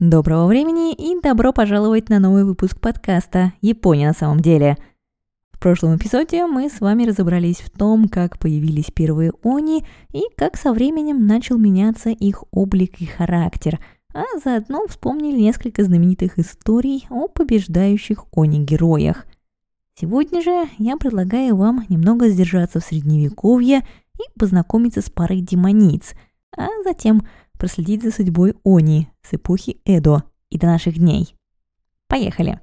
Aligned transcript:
Доброго 0.00 0.46
времени 0.46 0.94
и 0.94 1.20
добро 1.20 1.52
пожаловать 1.52 2.08
на 2.08 2.20
новый 2.20 2.44
выпуск 2.44 2.80
подкаста 2.80 3.52
«Япония 3.60 4.06
на 4.06 4.14
самом 4.14 4.40
деле». 4.40 4.78
В 5.52 5.58
прошлом 5.58 5.94
эпизоде 5.94 6.46
мы 6.46 6.70
с 6.70 6.80
вами 6.80 7.04
разобрались 7.04 7.58
в 7.58 7.68
том, 7.68 8.08
как 8.08 8.38
появились 8.38 8.90
первые 8.90 9.34
они 9.44 9.84
и 10.14 10.22
как 10.38 10.56
со 10.56 10.72
временем 10.72 11.26
начал 11.26 11.58
меняться 11.58 12.08
их 12.08 12.44
облик 12.50 13.02
и 13.02 13.04
характер, 13.04 13.78
а 14.14 14.22
заодно 14.42 14.86
вспомнили 14.88 15.38
несколько 15.38 15.84
знаменитых 15.84 16.38
историй 16.38 17.06
о 17.10 17.28
побеждающих 17.28 18.24
они-героях. 18.34 19.26
Сегодня 20.00 20.40
же 20.40 20.66
я 20.78 20.96
предлагаю 20.96 21.56
вам 21.56 21.84
немного 21.90 22.30
сдержаться 22.30 22.80
в 22.80 22.84
средневековье 22.84 23.86
и 24.14 24.38
познакомиться 24.38 25.02
с 25.02 25.10
парой 25.10 25.42
демониц, 25.42 26.14
а 26.56 26.68
затем– 26.84 27.20
проследить 27.60 28.02
за 28.02 28.10
судьбой 28.10 28.56
Они 28.64 29.08
с 29.22 29.34
эпохи 29.34 29.82
Эдо 29.84 30.24
и 30.48 30.58
до 30.58 30.66
наших 30.66 30.98
дней. 30.98 31.36
Поехали! 32.08 32.58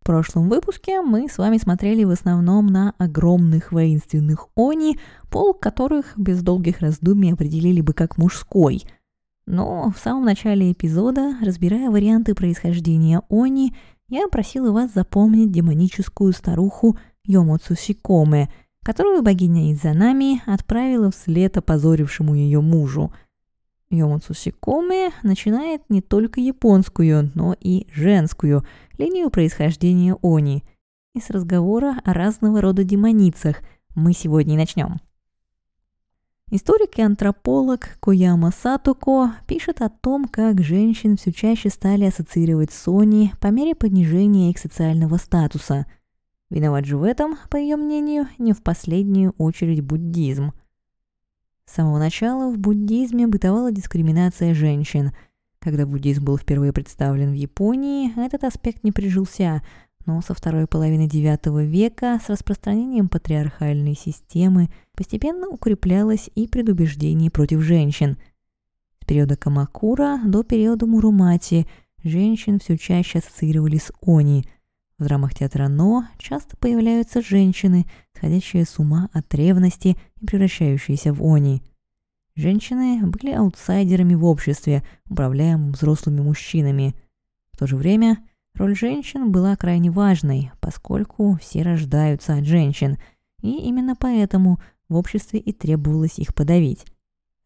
В 0.00 0.04
прошлом 0.04 0.50
выпуске 0.50 1.00
мы 1.00 1.28
с 1.28 1.38
вами 1.38 1.56
смотрели 1.56 2.04
в 2.04 2.10
основном 2.10 2.66
на 2.66 2.92
огромных 2.98 3.72
воинственных 3.72 4.48
они, 4.56 4.98
пол 5.30 5.54
которых 5.54 6.18
без 6.18 6.42
долгих 6.42 6.80
раздумий 6.80 7.32
определили 7.32 7.80
бы 7.80 7.94
как 7.94 8.18
мужской– 8.18 8.84
но 9.46 9.90
в 9.90 9.98
самом 9.98 10.24
начале 10.24 10.72
эпизода, 10.72 11.36
разбирая 11.40 11.90
варианты 11.90 12.34
происхождения 12.34 13.22
Они, 13.28 13.74
я 14.08 14.28
просила 14.28 14.72
вас 14.72 14.92
запомнить 14.92 15.50
демоническую 15.50 16.32
старуху 16.32 16.98
Йомо 17.24 17.58
Цусикоме, 17.58 18.52
которую 18.84 19.22
богиня 19.22 19.72
Изанами 19.72 20.42
отправила 20.46 21.10
вслед 21.10 21.56
опозорившему 21.56 22.34
ее 22.34 22.60
мужу. 22.60 23.12
Йомо 23.90 24.20
Цусикоме 24.20 25.10
начинает 25.22 25.82
не 25.88 26.00
только 26.02 26.40
японскую, 26.40 27.30
но 27.34 27.54
и 27.58 27.86
женскую 27.92 28.64
линию 28.96 29.30
происхождения 29.30 30.16
Они. 30.22 30.64
И 31.14 31.20
с 31.20 31.30
разговора 31.30 32.00
о 32.04 32.12
разного 32.12 32.60
рода 32.60 32.84
демоницах 32.84 33.62
мы 33.94 34.12
сегодня 34.12 34.54
и 34.54 34.58
начнем. 34.58 35.00
Историк 36.54 36.98
и 36.98 37.02
антрополог 37.02 37.96
Кояма 37.98 38.50
Сатуко 38.50 39.36
пишет 39.46 39.80
о 39.80 39.88
том, 39.88 40.26
как 40.26 40.62
женщин 40.62 41.16
все 41.16 41.32
чаще 41.32 41.70
стали 41.70 42.04
ассоциировать 42.04 42.72
с 42.72 42.82
Сони 42.82 43.32
по 43.40 43.46
мере 43.46 43.74
понижения 43.74 44.50
их 44.50 44.58
социального 44.58 45.16
статуса. 45.16 45.86
Виноват 46.50 46.84
же 46.84 46.98
в 46.98 47.04
этом, 47.04 47.38
по 47.48 47.56
ее 47.56 47.76
мнению, 47.76 48.28
не 48.36 48.52
в 48.52 48.62
последнюю 48.62 49.34
очередь 49.38 49.80
буддизм. 49.80 50.52
С 51.64 51.72
самого 51.72 51.98
начала 51.98 52.52
в 52.52 52.58
буддизме 52.58 53.26
бытовала 53.26 53.72
дискриминация 53.72 54.52
женщин. 54.52 55.12
Когда 55.58 55.86
буддизм 55.86 56.22
был 56.22 56.36
впервые 56.36 56.74
представлен 56.74 57.30
в 57.30 57.34
Японии, 57.34 58.12
этот 58.22 58.44
аспект 58.44 58.84
не 58.84 58.92
прижился– 58.92 59.62
но 60.06 60.20
со 60.20 60.34
второй 60.34 60.66
половины 60.66 61.06
IX 61.06 61.64
века 61.64 62.20
с 62.24 62.28
распространением 62.28 63.08
патриархальной 63.08 63.94
системы 63.94 64.68
постепенно 64.94 65.48
укреплялось 65.48 66.30
и 66.34 66.48
предубеждение 66.48 67.30
против 67.30 67.60
женщин. 67.60 68.18
С 69.00 69.06
периода 69.06 69.36
Камакура 69.36 70.20
до 70.24 70.42
периода 70.42 70.86
Мурумати 70.86 71.66
женщин 72.02 72.58
все 72.58 72.76
чаще 72.76 73.18
ассоциировали 73.18 73.78
с 73.78 73.92
Они. 74.04 74.44
В 74.98 75.04
драмах 75.04 75.34
театра 75.34 75.68
Но 75.68 76.04
часто 76.18 76.56
появляются 76.56 77.22
женщины, 77.22 77.86
сходящие 78.14 78.64
с 78.64 78.78
ума 78.78 79.08
от 79.12 79.32
ревности 79.34 79.96
и 80.20 80.26
превращающиеся 80.26 81.12
в 81.12 81.24
Они. 81.24 81.62
Женщины 82.34 83.04
были 83.06 83.32
аутсайдерами 83.32 84.14
в 84.14 84.24
обществе, 84.24 84.82
управляемым 85.08 85.72
взрослыми 85.72 86.20
мужчинами. 86.20 86.94
В 87.52 87.58
то 87.58 87.66
же 87.66 87.76
время– 87.76 88.18
Роль 88.54 88.76
женщин 88.76 89.32
была 89.32 89.56
крайне 89.56 89.90
важной, 89.90 90.52
поскольку 90.60 91.38
все 91.40 91.62
рождаются 91.62 92.34
от 92.34 92.44
женщин, 92.44 92.98
и 93.40 93.56
именно 93.66 93.96
поэтому 93.96 94.60
в 94.88 94.96
обществе 94.96 95.40
и 95.40 95.52
требовалось 95.52 96.18
их 96.18 96.34
подавить. 96.34 96.84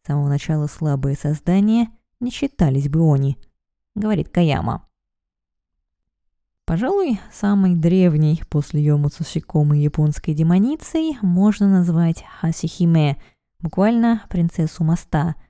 С 0.03 0.07
самого 0.07 0.27
начала 0.27 0.67
слабые 0.67 1.15
создания 1.15 1.89
не 2.19 2.29
считались 2.29 2.89
бы 2.89 3.13
они, 3.13 3.37
говорит 3.95 4.29
Каяма. 4.29 4.87
Пожалуй, 6.65 7.19
самой 7.31 7.75
древней 7.75 8.41
после 8.49 8.83
Йому 8.83 9.07
Цусикомы 9.07 9.77
японской 9.77 10.33
демоницей 10.33 11.17
можно 11.21 11.69
назвать 11.69 12.25
Хасихиме, 12.41 13.15
буквально 13.59 14.23
принцессу 14.29 14.83
моста– 14.83 15.35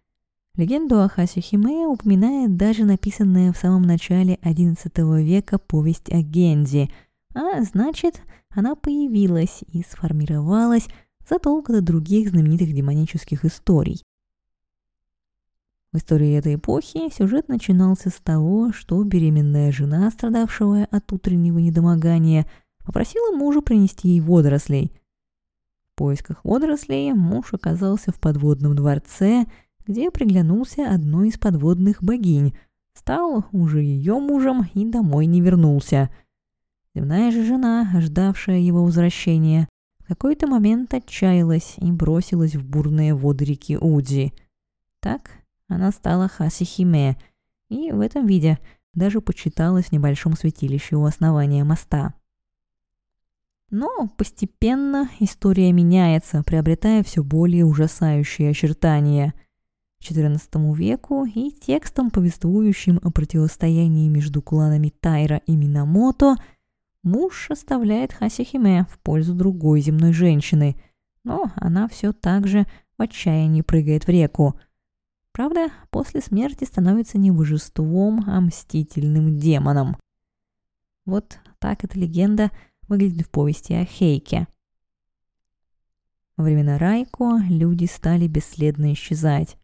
Легенду 0.57 0.99
о 1.01 1.07
Хасихиме 1.07 1.85
упоминает 1.85 2.57
даже 2.57 2.83
написанная 2.83 3.53
в 3.53 3.57
самом 3.57 3.83
начале 3.83 4.37
XI 4.41 5.21
века 5.21 5.59
повесть 5.59 6.11
о 6.11 6.23
Гензи, 6.23 6.89
а 7.35 7.61
значит, 7.61 8.23
она 8.49 8.73
появилась 8.73 9.63
и 9.67 9.83
сформировалась 9.83 10.87
задолго 11.29 11.73
до 11.73 11.81
других 11.81 12.31
знаменитых 12.31 12.73
демонических 12.73 13.45
историй. 13.45 14.03
В 15.91 15.97
истории 15.97 16.33
этой 16.33 16.55
эпохи 16.55 17.13
сюжет 17.15 17.49
начинался 17.49 18.09
с 18.09 18.15
того, 18.15 18.73
что 18.73 19.03
беременная 19.03 19.71
жена, 19.71 20.09
страдавшая 20.09 20.85
от 20.89 21.13
утреннего 21.13 21.59
недомогания, 21.59 22.47
попросила 22.83 23.35
мужа 23.35 23.61
принести 23.61 24.09
ей 24.09 24.21
водорослей. 24.21 24.91
В 25.93 25.97
поисках 25.97 26.43
водорослей 26.43 27.13
муж 27.13 27.53
оказался 27.53 28.11
в 28.11 28.19
подводном 28.19 28.75
дворце– 28.75 29.45
где 29.87 30.11
приглянулся 30.11 30.91
одной 30.91 31.29
из 31.29 31.37
подводных 31.37 32.03
богинь, 32.03 32.55
стал 32.93 33.45
уже 33.51 33.81
ее 33.81 34.19
мужем 34.19 34.69
и 34.73 34.85
домой 34.85 35.25
не 35.25 35.41
вернулся. 35.41 36.09
Земная 36.93 37.31
же 37.31 37.45
жена, 37.45 37.89
ждавшая 37.99 38.59
его 38.59 38.83
возвращения, 38.83 39.67
в 39.99 40.07
какой-то 40.07 40.47
момент 40.47 40.93
отчаялась 40.93 41.75
и 41.77 41.91
бросилась 41.91 42.55
в 42.55 42.65
бурные 42.65 43.13
воды 43.13 43.45
реки 43.45 43.77
Удзи. 43.77 44.33
Так 44.99 45.31
она 45.67 45.91
стала 45.91 46.27
Хасихиме, 46.27 47.17
и 47.69 47.91
в 47.91 47.99
этом 47.99 48.25
виде 48.25 48.57
даже 48.93 49.21
почиталась 49.21 49.85
в 49.85 49.91
небольшом 49.91 50.33
святилище 50.33 50.95
у 50.95 51.05
основания 51.05 51.63
моста. 51.63 52.13
Но 53.69 54.07
постепенно 54.17 55.09
история 55.19 55.71
меняется, 55.73 56.41
приобретая 56.43 57.03
все 57.03 57.23
более 57.23 57.65
ужасающие 57.65 58.49
очертания– 58.49 59.33
XIV 60.01 60.75
веку 60.75 61.25
и 61.25 61.51
текстом, 61.51 62.11
повествующим 62.11 62.99
о 63.03 63.11
противостоянии 63.11 64.09
между 64.09 64.41
кланами 64.41 64.93
Тайра 64.99 65.41
и 65.45 65.55
Минамото, 65.55 66.35
муж 67.03 67.49
оставляет 67.49 68.13
Хасихиме 68.13 68.85
в 68.89 68.99
пользу 68.99 69.33
другой 69.33 69.81
земной 69.81 70.13
женщины, 70.13 70.75
но 71.23 71.51
она 71.55 71.87
все 71.87 72.13
так 72.13 72.47
же 72.47 72.65
в 72.97 73.01
отчаянии 73.01 73.61
прыгает 73.61 74.05
в 74.05 74.09
реку. 74.09 74.59
Правда, 75.31 75.69
после 75.91 76.21
смерти 76.21 76.63
становится 76.63 77.17
не 77.17 77.31
божеством, 77.31 78.23
а 78.27 78.41
мстительным 78.41 79.37
демоном. 79.37 79.97
Вот 81.05 81.37
так 81.59 81.83
эта 81.83 81.99
легенда 81.99 82.51
выглядит 82.87 83.27
в 83.27 83.29
повести 83.29 83.73
о 83.73 83.85
Хейке. 83.85 84.47
Во 86.37 86.43
времена 86.43 86.77
Райко 86.77 87.39
люди 87.49 87.85
стали 87.85 88.27
бесследно 88.27 88.93
исчезать. 88.93 89.57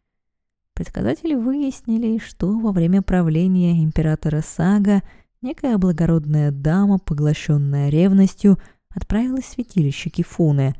Предсказатели 0.74 1.34
выяснили, 1.34 2.18
что 2.18 2.58
во 2.58 2.72
время 2.72 3.00
правления 3.00 3.84
императора 3.84 4.42
Сага 4.44 5.02
некая 5.40 5.78
благородная 5.78 6.50
дама, 6.50 6.98
поглощенная 6.98 7.90
ревностью, 7.90 8.58
отправилась 8.90 9.44
в 9.44 9.52
святилище 9.52 10.10
Кифуны. 10.10 10.74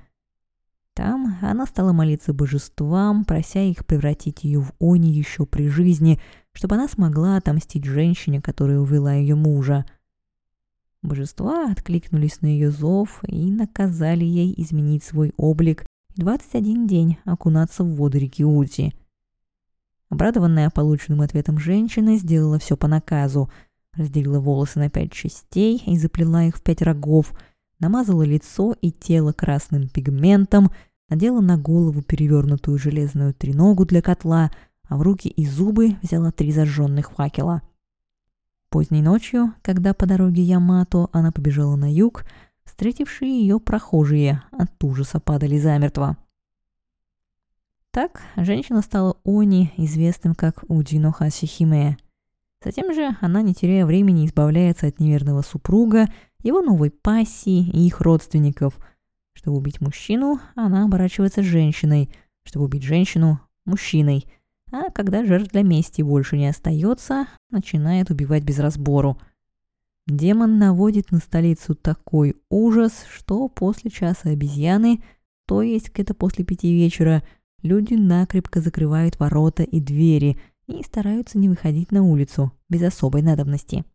Там 0.95 1.39
она 1.41 1.65
стала 1.67 1.93
молиться 1.93 2.33
божествам, 2.33 3.25
прося 3.25 3.61
их 3.61 3.87
превратить 3.87 4.43
ее 4.43 4.61
в 4.61 4.73
Они 4.81 5.13
еще 5.13 5.47
при 5.47 5.69
жизни, 5.69 6.21
чтобы 6.53 6.75
она 6.75 6.89
смогла 6.89 7.37
отомстить 7.37 7.85
женщине, 7.85 8.41
которая 8.41 8.81
увела 8.81 9.15
ее 9.15 9.37
мужа. 9.37 9.85
Божества 11.03 11.71
откликнулись 11.71 12.41
на 12.41 12.47
ее 12.47 12.71
зов 12.73 13.21
и 13.29 13.49
наказали 13.51 14.25
ей 14.25 14.55
изменить 14.57 15.05
свой 15.05 15.33
облик 15.37 15.87
и 16.17 16.21
21 16.21 16.89
день 16.89 17.19
окунаться 17.25 17.85
в 17.85 17.95
воду 17.95 18.19
реки 18.19 18.45
Ути– 18.45 18.93
Обрадованная 20.11 20.71
полученным 20.71 21.23
ответом 21.23 21.59
женщина 21.59 22.17
сделала 22.17 22.59
все 22.59 22.77
по 22.77 22.89
наказу. 22.89 23.51
Разделила 23.95 24.41
волосы 24.41 24.79
на 24.79 24.91
пять 24.91 25.13
частей 25.13 25.83
и 25.87 25.97
заплела 25.99 26.45
их 26.45 26.57
в 26.57 26.63
пять 26.63 26.83
рогов, 26.83 27.33
намазала 27.79 28.23
лицо 28.23 28.75
и 28.81 28.91
тело 28.91 29.33
красным 29.33 29.89
пигментом, 29.89 30.71
надела 31.09 31.41
на 31.41 31.57
голову 31.57 32.03
перевернутую 32.03 32.79
железную 32.79 33.35
треногу 33.35 33.85
для 33.85 34.03
котла, 34.03 34.51
а 34.89 34.97
в 34.97 35.03
руки 35.03 35.29
и 35.29 35.47
зубы 35.47 35.97
взяла 36.03 36.33
три 36.33 36.53
зажженных 36.53 37.13
факела. 37.13 37.63
Поздней 38.69 39.03
ночью, 39.03 39.55
когда 39.63 39.95
по 39.95 40.07
дороге 40.07 40.43
Ямато 40.43 41.09
она 41.13 41.31
побежала 41.31 41.77
на 41.77 41.93
юг, 41.93 42.25
встретившие 42.65 43.41
ее 43.41 43.61
прохожие 43.61 44.43
от 44.51 44.83
ужаса 44.83 45.21
падали 45.21 45.59
замертво. 45.59 46.17
Так 47.95 48.23
женщина 48.35 48.83
стала 48.83 49.17
Они, 49.25 49.71
известным 49.77 50.35
как 50.35 50.65
Уджино 50.67 51.13
Хасихиме. 51.13 51.97
Затем 52.65 52.93
же 52.93 53.17
она, 53.21 53.41
не 53.41 53.55
теряя 53.55 53.87
времени, 53.87 54.27
избавляется 54.27 54.89
от 54.89 54.99
неверного 54.99 55.43
супруга, 55.43 56.09
его 56.43 56.61
новой 56.61 56.91
пассии 56.91 57.71
и 57.71 57.87
их 57.87 58.01
родственников. 58.01 58.81
Чтобы 59.33 59.59
убить 59.59 59.81
мужчину, 59.81 60.41
она 60.57 60.87
оборачивается 60.87 61.45
женщиной, 61.45 62.11
чтобы 62.43 62.65
убить 62.65 62.83
женщину– 62.83 63.39
мужчиной. 63.65 64.27
А 64.73 64.91
когда 64.91 65.25
жертв 65.25 65.53
для 65.53 65.63
мести 65.63 66.03
больше 66.03 66.37
не 66.37 66.49
остается, 66.49 67.29
начинает 67.51 68.11
убивать 68.11 68.43
без 68.43 68.59
разбору. 68.59 69.21
Демон 70.09 70.59
наводит 70.59 71.13
на 71.13 71.19
столицу 71.19 71.77
такой 71.77 72.35
ужас, 72.51 73.05
что 73.09 73.49
после 73.49 73.93
часа 73.93 74.31
обезьяны, 74.31 75.01
то 75.47 75.63
есть 75.63 75.93
где-то 75.95 76.15
после 76.15 76.45
пяти 76.45 76.75
вечера– 76.75 77.23
Люди 77.65 77.95
накрепко 77.95 78.61
закрывают 78.61 79.19
ворота 79.19 79.63
и 79.63 79.81
двери 79.81 80.37
и 80.67 80.83
стараются 80.83 81.39
не 81.39 81.49
выходить 81.49 81.93
на 81.93 82.03
улицу 82.03 82.53
без 82.69 82.83
особой 82.83 83.23
надобности. 83.23 83.87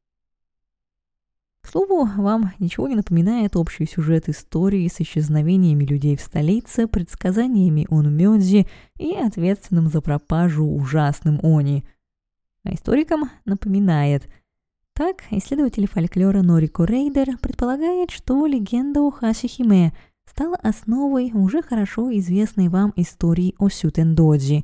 К 1.61 1.67
слову, 1.67 2.09
вам 2.17 2.51
ничего 2.57 2.87
не 2.87 2.95
напоминает 2.95 3.55
общий 3.55 3.85
сюжет 3.85 4.27
истории 4.27 4.87
с 4.87 4.99
исчезновениями 5.01 5.83
людей 5.83 6.17
в 6.17 6.21
столице, 6.21 6.87
предсказаниями 6.87 7.85
Онмёдзи 7.91 8.65
и 8.97 9.13
ответственным 9.13 9.87
за 9.87 10.01
пропажу 10.01 10.65
ужасным 10.65 11.39
Они. 11.43 11.85
А 12.63 12.73
историкам 12.73 13.29
напоминает. 13.45 14.27
Так, 14.93 15.25
исследователь 15.29 15.87
фольклора 15.87 16.41
Норико 16.41 16.85
Рейдер 16.85 17.37
предполагает, 17.37 18.09
что 18.09 18.47
легенда 18.47 19.01
о 19.01 19.11
Хасихиме– 19.11 19.93
стала 20.29 20.55
основой 20.57 21.31
уже 21.33 21.61
хорошо 21.61 22.15
известной 22.17 22.69
вам 22.69 22.93
истории 22.95 23.55
о 23.57 23.69
Сютендоджи. 23.69 24.63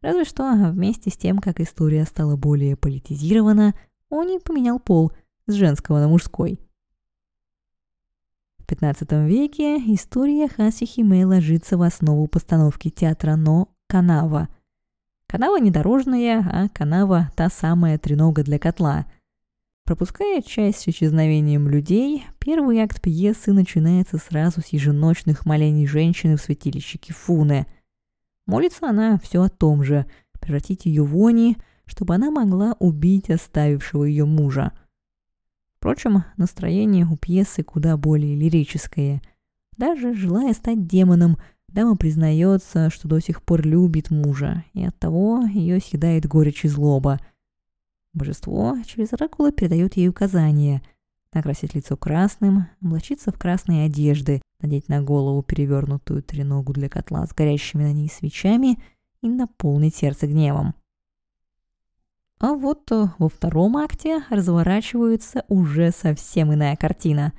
Разве 0.00 0.24
что 0.24 0.52
вместе 0.70 1.10
с 1.10 1.16
тем, 1.16 1.38
как 1.38 1.60
история 1.60 2.04
стала 2.04 2.36
более 2.36 2.76
политизирована, 2.76 3.74
он 4.10 4.40
поменял 4.40 4.78
пол 4.78 5.12
с 5.46 5.54
женского 5.54 6.00
на 6.00 6.08
мужской. 6.08 6.58
В 8.58 8.66
XV 8.66 9.26
веке 9.26 9.76
история 9.94 10.48
Хасихиме 10.48 11.26
ложится 11.26 11.76
в 11.76 11.82
основу 11.82 12.26
постановки 12.26 12.90
театра 12.90 13.36
Но 13.36 13.68
«Канава». 13.86 14.48
Канава 15.26 15.58
не 15.58 15.70
дорожная, 15.70 16.46
а 16.50 16.68
канава– 16.68 17.30
та 17.36 17.50
самая 17.50 17.98
тренога 17.98 18.42
для 18.42 18.58
котла– 18.58 19.06
Пропуская 19.86 20.40
часть 20.40 20.80
с 20.80 20.88
исчезновением 20.88 21.68
людей, 21.68 22.24
первый 22.38 22.80
акт 22.80 23.02
пьесы 23.02 23.52
начинается 23.52 24.16
сразу 24.16 24.62
с 24.62 24.68
еженочных 24.68 25.44
молений 25.44 25.86
женщины 25.86 26.38
в 26.38 26.40
святилище 26.40 26.96
Кифуне. 26.96 27.66
Молится 28.46 28.88
она 28.88 29.18
все 29.18 29.42
о 29.42 29.50
том 29.50 29.84
же– 29.84 30.06
превратить 30.40 30.86
ее 30.86 31.04
в 31.04 31.26
они, 31.26 31.58
чтобы 31.84 32.14
она 32.14 32.30
могла 32.30 32.76
убить 32.78 33.28
оставившего 33.28 34.04
ее 34.04 34.24
мужа. 34.24 34.72
Впрочем, 35.76 36.24
настроение 36.38 37.04
у 37.04 37.18
пьесы 37.18 37.62
куда 37.62 37.98
более 37.98 38.36
лирическое. 38.36 39.20
Даже 39.76 40.14
желая 40.14 40.54
стать 40.54 40.86
демоном, 40.86 41.36
дама 41.68 41.96
признается, 41.96 42.88
что 42.88 43.06
до 43.06 43.20
сих 43.20 43.42
пор 43.42 43.66
любит 43.66 44.10
мужа, 44.10 44.64
и 44.72 44.82
оттого 44.82 45.44
ее 45.44 45.78
съедает 45.78 46.26
горечь 46.26 46.64
и 46.64 46.68
злоба– 46.68 47.20
Божество 48.14 48.76
через 48.86 49.12
оракула 49.12 49.50
передает 49.50 49.96
ей 49.96 50.08
указания 50.08 50.82
накрасить 51.32 51.74
лицо 51.74 51.96
красным, 51.96 52.68
облачиться 52.80 53.32
в 53.32 53.38
красные 53.38 53.86
одежды, 53.86 54.40
надеть 54.60 54.88
на 54.88 55.02
голову 55.02 55.42
перевернутую 55.42 56.22
треногу 56.22 56.72
для 56.72 56.88
котла 56.88 57.26
с 57.26 57.34
горящими 57.34 57.82
на 57.82 57.92
ней 57.92 58.08
свечами 58.08 58.78
и 59.20 59.28
наполнить 59.28 59.96
сердце 59.96 60.28
гневом. 60.28 60.74
А 62.38 62.54
вот 62.54 62.90
э, 62.92 63.08
во 63.18 63.28
втором 63.28 63.76
акте 63.76 64.22
разворачивается 64.30 65.44
уже 65.48 65.90
совсем 65.90 66.54
иная 66.54 66.76
картина. 66.76 67.32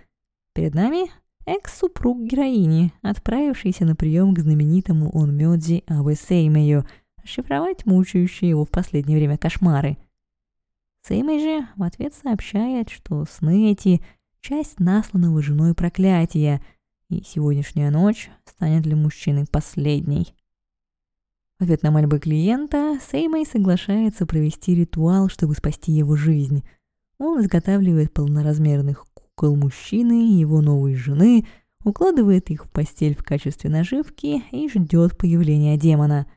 Перед 0.53 0.73
нами 0.73 1.09
экс-супруг 1.45 2.19
героини, 2.19 2.91
отправившийся 3.01 3.85
на 3.85 3.95
прием 3.95 4.33
к 4.33 4.39
знаменитому 4.39 5.11
Онмёдзи 5.17 5.85
Абэ 5.87 6.15
Сеймею, 6.15 6.85
расшифровать 7.23 7.85
мучающие 7.85 8.49
его 8.49 8.65
в 8.65 8.69
последнее 8.71 9.17
время 9.17 9.37
кошмары– 9.37 9.97
Сеймэй 11.07 11.39
же 11.39 11.67
в 11.75 11.83
ответ 11.83 12.15
сообщает, 12.15 12.89
что 12.89 13.25
сны 13.25 13.71
эти– 13.71 14.01
часть 14.41 14.79
насланного 14.79 15.39
женой 15.43 15.75
проклятия, 15.75 16.63
и 17.09 17.21
сегодняшняя 17.23 17.91
ночь 17.91 18.31
станет 18.43 18.81
для 18.81 18.95
мужчины 18.95 19.45
последней. 19.45 20.33
В 21.59 21.63
ответ 21.63 21.83
на 21.83 21.91
мольбы 21.91 22.17
клиента 22.17 22.97
Сеймэй 23.07 23.45
соглашается 23.45 24.25
провести 24.25 24.73
ритуал, 24.73 25.29
чтобы 25.29 25.53
спасти 25.53 25.91
его 25.91 26.15
жизнь. 26.15 26.63
Он 27.19 27.39
изготавливает 27.39 28.11
полноразмерных 28.11 29.05
кукол 29.13 29.55
мужчины 29.55 30.29
и 30.29 30.39
его 30.39 30.61
новой 30.61 30.95
жены, 30.95 31.45
укладывает 31.83 32.49
их 32.49 32.65
в 32.65 32.71
постель 32.71 33.15
в 33.15 33.23
качестве 33.23 33.69
наживки 33.69 34.43
и 34.51 34.67
ждет 34.69 35.19
появления 35.19 35.77
демона– 35.77 36.25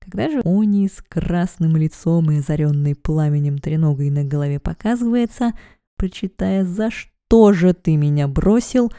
когда 0.00 0.28
же 0.30 0.40
Они 0.44 0.88
с 0.88 1.02
красным 1.08 1.76
лицом 1.76 2.30
и 2.30 2.38
озаренной 2.38 2.94
пламенем 2.94 3.58
треногой 3.58 4.10
на 4.10 4.24
голове 4.24 4.58
показывается, 4.58 5.52
прочитая 5.96 6.64
«За 6.64 6.90
что 6.90 7.52
же 7.52 7.74
ты 7.74 7.96
меня 7.96 8.26
бросил?» 8.26 8.90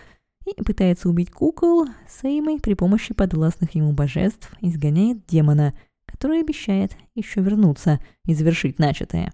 и 0.45 0.63
пытается 0.63 1.09
убить 1.09 1.31
кукол, 1.31 1.88
Сеймой 2.07 2.59
при 2.59 2.74
помощи 2.74 3.13
подвластных 3.13 3.75
ему 3.75 3.94
божеств 3.94 4.51
изгоняет 4.62 5.25
демона, 5.27 5.74
который 6.06 6.42
обещает 6.42 6.95
еще 7.13 7.42
вернуться 7.42 8.00
и 8.25 8.33
завершить 8.33 8.80
начатое. 8.80 9.33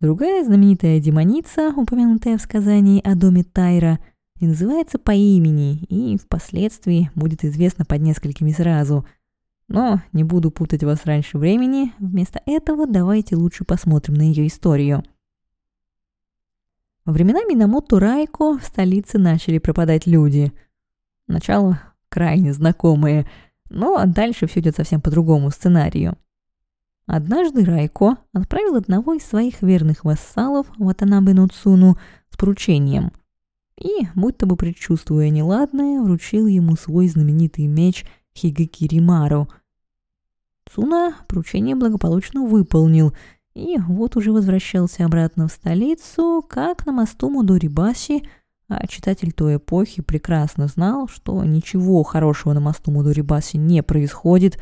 Другая 0.00 0.44
знаменитая 0.44 1.00
демоница, 1.00 1.72
упомянутая 1.74 2.38
в 2.38 2.42
сказании 2.42 3.00
о 3.02 3.14
доме 3.14 3.44
Тайра– 3.44 3.98
и 4.40 4.46
называется 4.46 4.98
по 4.98 5.12
имени, 5.12 5.78
и 5.88 6.16
впоследствии 6.16 7.10
будет 7.14 7.44
известно 7.44 7.84
под 7.84 8.00
несколькими 8.00 8.52
сразу. 8.52 9.06
Но 9.66 10.00
не 10.12 10.24
буду 10.24 10.50
путать 10.50 10.84
вас 10.84 11.04
раньше 11.04 11.38
времени, 11.38 11.92
вместо 11.98 12.40
этого 12.46 12.86
давайте 12.86 13.36
лучше 13.36 13.64
посмотрим 13.64 14.14
на 14.14 14.22
ее 14.22 14.46
историю. 14.46 15.02
Во 17.04 17.12
времена 17.12 17.40
Минамото 17.44 17.98
Райко 17.98 18.58
в 18.58 18.64
столице 18.64 19.18
начали 19.18 19.58
пропадать 19.58 20.06
люди. 20.06 20.52
Начало 21.26 21.80
крайне 22.08 22.52
знакомое, 22.52 23.26
но 23.70 24.02
дальше 24.06 24.46
все 24.46 24.60
идет 24.60 24.76
совсем 24.76 25.00
по 25.00 25.10
другому 25.10 25.50
сценарию. 25.50 26.16
Однажды 27.06 27.64
Райко 27.64 28.18
отправил 28.32 28.76
одного 28.76 29.14
из 29.14 29.24
своих 29.24 29.62
верных 29.62 30.04
вассалов, 30.04 30.66
Ватанабе 30.78 31.34
Нуцуну, 31.34 31.98
с 32.30 32.36
поручением– 32.36 33.12
и, 33.78 34.08
будто 34.14 34.46
бы 34.46 34.56
предчувствуя 34.56 35.30
неладное, 35.30 36.00
вручил 36.02 36.46
ему 36.46 36.76
свой 36.76 37.08
знаменитый 37.08 37.66
меч 37.66 38.04
Хигакиримару. 38.36 39.48
Цуна 40.70 41.16
поручение 41.28 41.76
благополучно 41.76 42.44
выполнил, 42.44 43.14
и 43.54 43.78
вот 43.78 44.16
уже 44.16 44.32
возвращался 44.32 45.04
обратно 45.04 45.48
в 45.48 45.52
столицу, 45.52 46.44
как 46.48 46.86
на 46.86 46.92
мосту 46.92 47.30
Мудорибаси, 47.30 48.22
а 48.68 48.86
читатель 48.86 49.32
той 49.32 49.56
эпохи 49.56 50.02
прекрасно 50.02 50.66
знал, 50.66 51.08
что 51.08 51.42
ничего 51.44 52.02
хорошего 52.02 52.52
на 52.52 52.60
мосту 52.60 52.90
Мудорибаси 52.90 53.56
не 53.56 53.82
происходит, 53.82 54.58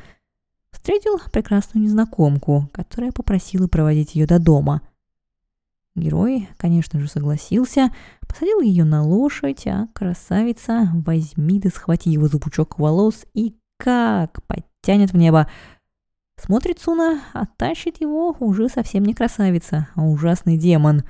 встретил 0.70 1.18
прекрасную 1.32 1.84
незнакомку, 1.84 2.70
которая 2.72 3.10
попросила 3.10 3.66
проводить 3.66 4.14
ее 4.14 4.26
до 4.26 4.38
дома– 4.38 4.82
Герой, 5.96 6.48
конечно 6.58 7.00
же, 7.00 7.08
согласился, 7.08 7.90
посадил 8.20 8.60
ее 8.60 8.84
на 8.84 9.02
лошадь, 9.02 9.66
а 9.66 9.88
красавица 9.94 10.90
возьми 10.92 11.58
да 11.58 11.70
схвати 11.70 12.10
его 12.10 12.28
за 12.28 12.38
пучок 12.38 12.78
волос 12.78 13.24
и 13.32 13.56
как 13.78 14.44
подтянет 14.46 15.12
в 15.12 15.16
небо. 15.16 15.48
Смотрит 16.38 16.80
Суна, 16.80 17.22
а 17.32 17.46
тащит 17.46 18.00
его 18.02 18.36
уже 18.40 18.68
совсем 18.68 19.04
не 19.04 19.14
красавица, 19.14 19.88
а 19.94 20.04
ужасный 20.04 20.58
демон. 20.58 21.02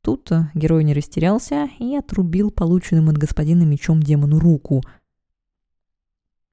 Тут 0.00 0.32
герой 0.54 0.82
не 0.82 0.92
растерялся 0.92 1.68
и 1.78 1.94
отрубил 1.94 2.50
полученным 2.50 3.08
от 3.08 3.18
господина 3.18 3.62
мечом 3.62 4.02
демону 4.02 4.40
руку– 4.40 4.82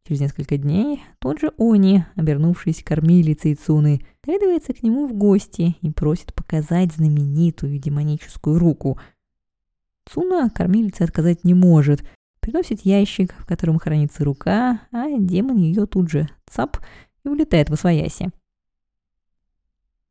Через 0.06 0.20
несколько 0.20 0.58
дней 0.58 1.02
тот 1.20 1.40
же 1.40 1.54
Они, 1.58 2.04
обернувшись 2.16 2.84
кормилицей 2.84 3.56
Цуны, 3.56 4.02
наведывается 4.26 4.74
к 4.74 4.84
нему 4.84 5.08
в 5.08 5.14
гости 5.14 5.78
и 5.82 5.90
просит 5.92 6.34
показать 6.34 6.92
знаменитую 6.92 7.80
демоническую 7.80 8.60
руку. 8.60 9.00
Цуна 10.06 10.50
кормилице 10.50 11.04
отказать 11.04 11.46
не 11.46 11.54
может, 11.54 12.04
приносит 12.42 12.82
ящик, 12.82 13.34
в 13.40 13.46
котором 13.46 13.80
хранится 13.80 14.26
рука, 14.26 14.82
а 14.92 15.08
демон 15.18 15.56
ее 15.56 15.86
тут 15.86 16.10
же 16.10 16.28
цап 16.48 16.78
и 17.24 17.30
улетает 17.30 17.70
во 17.70 17.78
свояси. 17.78 18.30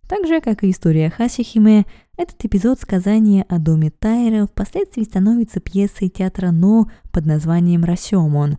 Так 0.09 0.27
же, 0.27 0.41
как 0.41 0.65
и 0.65 0.71
история 0.71 1.11
Хасихиме, 1.11 1.85
этот 2.17 2.43
эпизод 2.45 2.81
сказания 2.81 3.45
о 3.49 3.59
доме 3.59 3.91
Тайра 3.91 4.47
впоследствии 4.47 5.05
становится 5.05 5.61
пьесой 5.61 6.09
театра 6.09 6.51
Но 6.51 6.91
под 7.13 7.27
названием 7.27 7.85
«Расемон». 7.85 8.59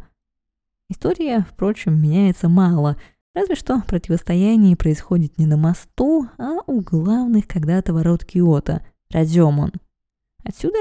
История, 0.90 1.46
впрочем, 1.50 2.02
меняется 2.02 2.50
мало, 2.50 2.98
разве 3.34 3.56
что 3.56 3.82
противостояние 3.88 4.76
происходит 4.76 5.38
не 5.38 5.46
на 5.46 5.58
мосту, 5.58 6.28
а 6.38 6.58
у 6.68 6.82
главных 6.82 7.48
когда-то 7.48 7.94
ворот 7.94 8.26
Киота– 8.26 8.86
Раземон. 9.10 9.72
Отсюда 10.44 10.80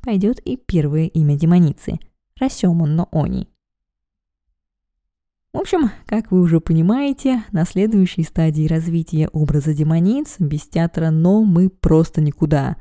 пойдет 0.00 0.40
и 0.40 0.56
первое 0.56 1.06
имя 1.06 1.36
демоницы– 1.36 1.98
Расемон 2.40 2.96
но 2.96 3.08
Они. 3.12 3.48
В 5.52 5.58
общем, 5.58 5.90
как 6.06 6.32
вы 6.32 6.40
уже 6.40 6.60
понимаете, 6.60 7.44
на 7.52 7.64
следующей 7.64 8.24
стадии 8.24 8.66
развития 8.66 9.28
образа 9.28 9.72
демониц 9.72 10.34
без 10.40 10.62
театра 10.62 11.10
«Но» 11.10 11.44
мы 11.44 11.70
просто 11.70 12.20
никуда. 12.20 12.76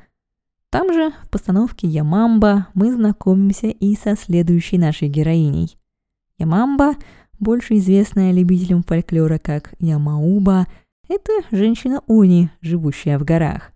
Там 0.71 0.91
же, 0.91 1.11
в 1.23 1.29
постановке 1.29 1.87
«Ямамба» 1.87 2.69
мы 2.73 2.91
знакомимся 2.91 3.67
и 3.67 3.95
со 3.95 4.15
следующей 4.15 4.79
нашей 4.79 5.07
героиней. 5.07 5.77
Ямамба, 6.37 6.95
больше 7.39 7.75
известная 7.77 8.31
любителям 8.31 8.83
фольклора 8.83 9.37
как 9.37 9.73
Ямауба, 9.79 10.67
это 11.09 11.31
женщина-они, 11.51 12.49
живущая 12.61 13.19
в 13.19 13.23
горах. 13.23 13.71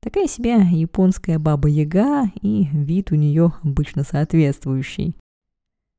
Такая 0.00 0.28
себе 0.28 0.58
японская 0.70 1.38
баба-яга 1.38 2.30
и 2.40 2.68
вид 2.72 3.10
у 3.10 3.16
нее 3.16 3.52
обычно 3.64 4.04
соответствующий. 4.04 5.16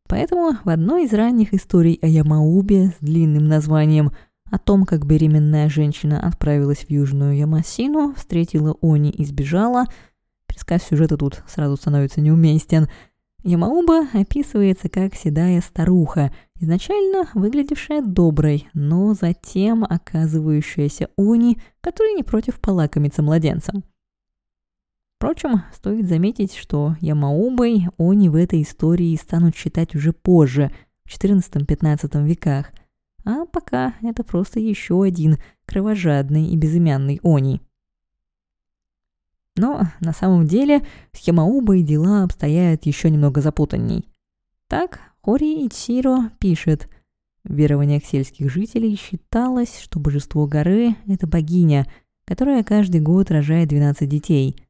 Поэтому 0.08 0.58
в 0.64 0.70
одной 0.70 1.04
из 1.06 1.14
ранних 1.14 1.54
историй 1.54 2.00
о 2.02 2.08
Ямаубе 2.08 2.94
с 2.98 3.04
длинным 3.04 3.48
названием 3.48 4.12
о 4.50 4.58
том, 4.60 4.86
как 4.86 5.06
беременная 5.06 5.68
женщина 5.68 6.26
отправилась 6.26 6.86
в 6.86 6.90
Южную 6.90 7.36
Ямасину, 7.38 8.14
встретила 8.16 8.78
Они 8.82 9.10
и 9.10 9.26
сбежала, 9.26 9.86
пересказ 10.48 10.84
сюжета 10.84 11.18
тут 11.18 11.44
сразу 11.48 11.76
становится 11.76 12.22
неуместен, 12.22 12.88
Ямауба 13.48 14.08
описывается 14.12 14.90
как 14.90 15.16
седая 15.16 15.62
старуха, 15.62 16.34
изначально 16.60 17.30
выглядевшая 17.34 18.02
доброй, 18.02 18.68
но 18.74 19.14
затем 19.14 19.86
оказывающаяся 19.86 21.08
Они, 21.18 21.58
которая 21.80 22.14
не 22.16 22.24
против 22.24 22.60
полакомиться 22.60 23.24
младенцем. 23.24 23.86
Впрочем, 25.16 25.64
стоит 25.74 26.10
заметить, 26.10 26.56
что 26.56 26.98
Ямаубой 27.00 27.88
они 27.98 28.28
в 28.28 28.36
этой 28.36 28.64
истории 28.64 29.16
станут 29.16 29.56
считать 29.56 29.96
уже 29.96 30.12
позже, 30.12 30.70
в 31.06 31.10
XIV-XV 31.10 32.26
веках, 32.26 32.74
а 33.24 33.46
пока 33.46 33.94
это 34.02 34.26
просто 34.26 34.60
еще 34.60 35.02
один 35.02 35.38
кровожадный 35.66 36.48
и 36.48 36.58
безымянный 36.58 37.22
они. 37.24 37.62
Но 39.58 39.88
на 40.00 40.14
самом 40.14 40.48
деле 40.48 40.84
с 41.12 41.28
Ямаубой 41.28 41.84
дела 41.84 42.24
обстоят 42.24 42.86
еще 42.86 43.10
немного 43.10 43.42
запутанней. 43.42 44.06
Так, 44.70 45.00
Хори 45.22 45.68
Ичиро 45.68 46.32
пишет, 46.40 46.88
в 47.44 47.54
верованиях 47.54 48.06
сельских 48.06 48.50
жителей 48.52 48.96
считалось, 48.96 49.80
что 49.80 50.00
божество 50.00 50.48
горы– 50.48 50.96
это 51.08 51.28
богиня, 51.28 51.86
которая 52.26 52.64
каждый 52.64 53.02
год 53.02 53.32
рожает 53.32 53.70
12 53.70 54.08
детей– 54.08 54.56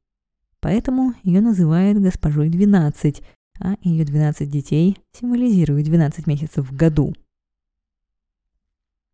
Поэтому 0.60 1.14
ее 1.24 1.42
называют 1.42 2.00
госпожой 2.00 2.50
12, 2.50 3.22
а 3.60 3.76
ее 3.82 4.06
12 4.06 4.50
детей 4.50 4.98
символизируют 5.12 5.86
12 5.86 6.28
месяцев 6.28 6.70
в 6.70 6.76
году. 6.76 7.14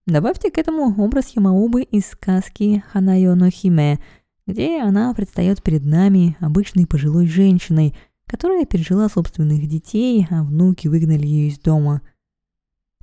Добавьте 0.06 0.51
к 0.51 0.58
этому 0.58 0.94
образ 1.03 1.30
Ямаубы 1.36 1.84
из 1.84 2.08
сказки 2.08 2.84
Ханайо 2.92 3.36
Химе, 3.50 4.00
где 4.45 4.81
она 4.81 5.13
предстает 5.13 5.62
перед 5.63 5.83
нами 5.83 6.38
обычной 6.39 6.88
пожилой 6.88 7.27
женщиной, 7.27 7.95
которая 8.25 8.65
пережила 8.65 9.09
собственных 9.09 9.67
детей, 9.67 10.27
а 10.29 10.43
внуки 10.43 10.88
выгнали 10.88 11.25
ее 11.25 11.50
из 11.50 11.59
дома. 11.59 12.01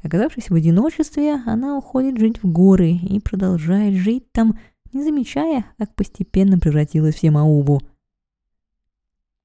Оказавшись 0.02 0.50
в 0.50 0.54
одиночестве, 0.54 1.34
она 1.46 1.76
уходит 1.76 2.18
жить 2.18 2.42
в 2.42 2.50
горы 2.50 2.92
и 2.92 3.20
продолжает 3.20 3.94
жить 3.94 4.30
там, 4.32 4.58
не 4.92 5.02
замечая, 5.02 5.66
как 5.78 5.94
постепенно 5.94 6.58
превратилась 6.58 7.16
в 7.16 7.22
Ямаубу– 7.22 7.80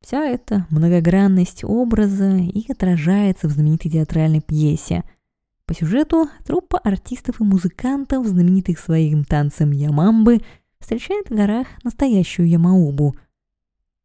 Вся 0.05 0.23
эта 0.23 0.67
многогранность 0.69 1.63
образа 1.63 2.35
и 2.37 2.71
отражается 2.71 3.47
в 3.47 3.51
знаменитой 3.51 3.89
театральной 3.89 4.39
пьесе. 4.39 5.03
По 5.65 5.73
сюжету 5.73 6.29
труппа 6.45 6.77
артистов 6.77 7.41
и 7.41 7.43
музыкантов, 7.43 8.27
знаменитых 8.27 8.77
своим 8.77 9.23
танцем 9.23 9.71
Ямамбы, 9.71 10.41
встречает 10.79 11.29
в 11.29 11.35
горах 11.35 11.67
настоящую 11.83 12.49
Ямаубу. 12.49 13.15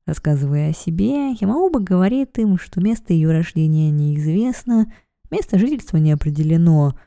Рассказывая 0.06 0.70
о 0.70 0.74
себе, 0.74 1.32
Ямауба 1.32 1.80
говорит 1.80 2.38
им, 2.38 2.58
что 2.58 2.80
место 2.80 3.12
ее 3.12 3.30
рождения 3.30 3.90
неизвестно, 3.90 4.92
место 5.30 5.58
жительства 5.58 5.98
не 5.98 6.12
определено. 6.12 6.98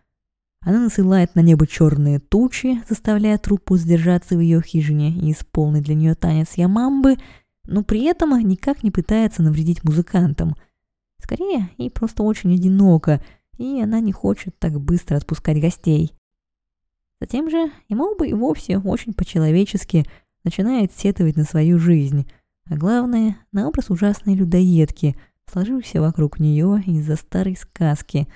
Она 0.62 0.80
насылает 0.80 1.36
на 1.36 1.42
небо 1.42 1.68
черные 1.68 2.20
тучи, 2.20 2.82
заставляя 2.88 3.38
труппу 3.38 3.76
сдержаться 3.76 4.36
в 4.36 4.40
ее 4.40 4.62
хижине 4.62 5.12
и 5.12 5.32
исполнить 5.32 5.84
для 5.84 5.96
нее 5.96 6.16
танец 6.16 6.54
Ямамбы– 6.56 7.18
но 7.66 7.84
при 7.84 8.04
этом 8.04 8.38
никак 8.40 8.84
не 8.84 8.92
пытается 8.92 9.42
навредить 9.42 9.84
музыкантам. 9.84 10.56
Скорее, 11.22 11.70
ей 11.78 11.90
просто 11.90 12.24
очень 12.24 12.54
одиноко, 12.54 13.24
и 13.58 13.82
она 13.82 14.00
не 14.00 14.12
хочет 14.12 14.58
так 14.60 14.80
быстро 14.80 15.18
отпускать 15.18 15.62
гостей. 15.62 16.14
Затем 17.24 17.50
же 17.50 17.72
Ямоуба 17.88 18.28
и 18.28 18.34
вовсе 18.34 18.80
очень 18.80 19.14
по-человечески 19.14 20.06
начинает 20.44 20.92
сетовать 20.92 21.38
на 21.38 21.46
свою 21.46 21.80
жизнь, 21.80 22.30
а 22.66 22.76
главное, 22.76 23.38
на 23.54 23.70
образ 23.70 23.90
ужасной 23.90 24.36
людоедки, 24.36 25.16
сложившейся 25.50 26.02
вокруг 26.02 26.38
нее 26.38 26.84
из-за 26.86 27.16
старой 27.16 27.56
сказки, 27.56 28.28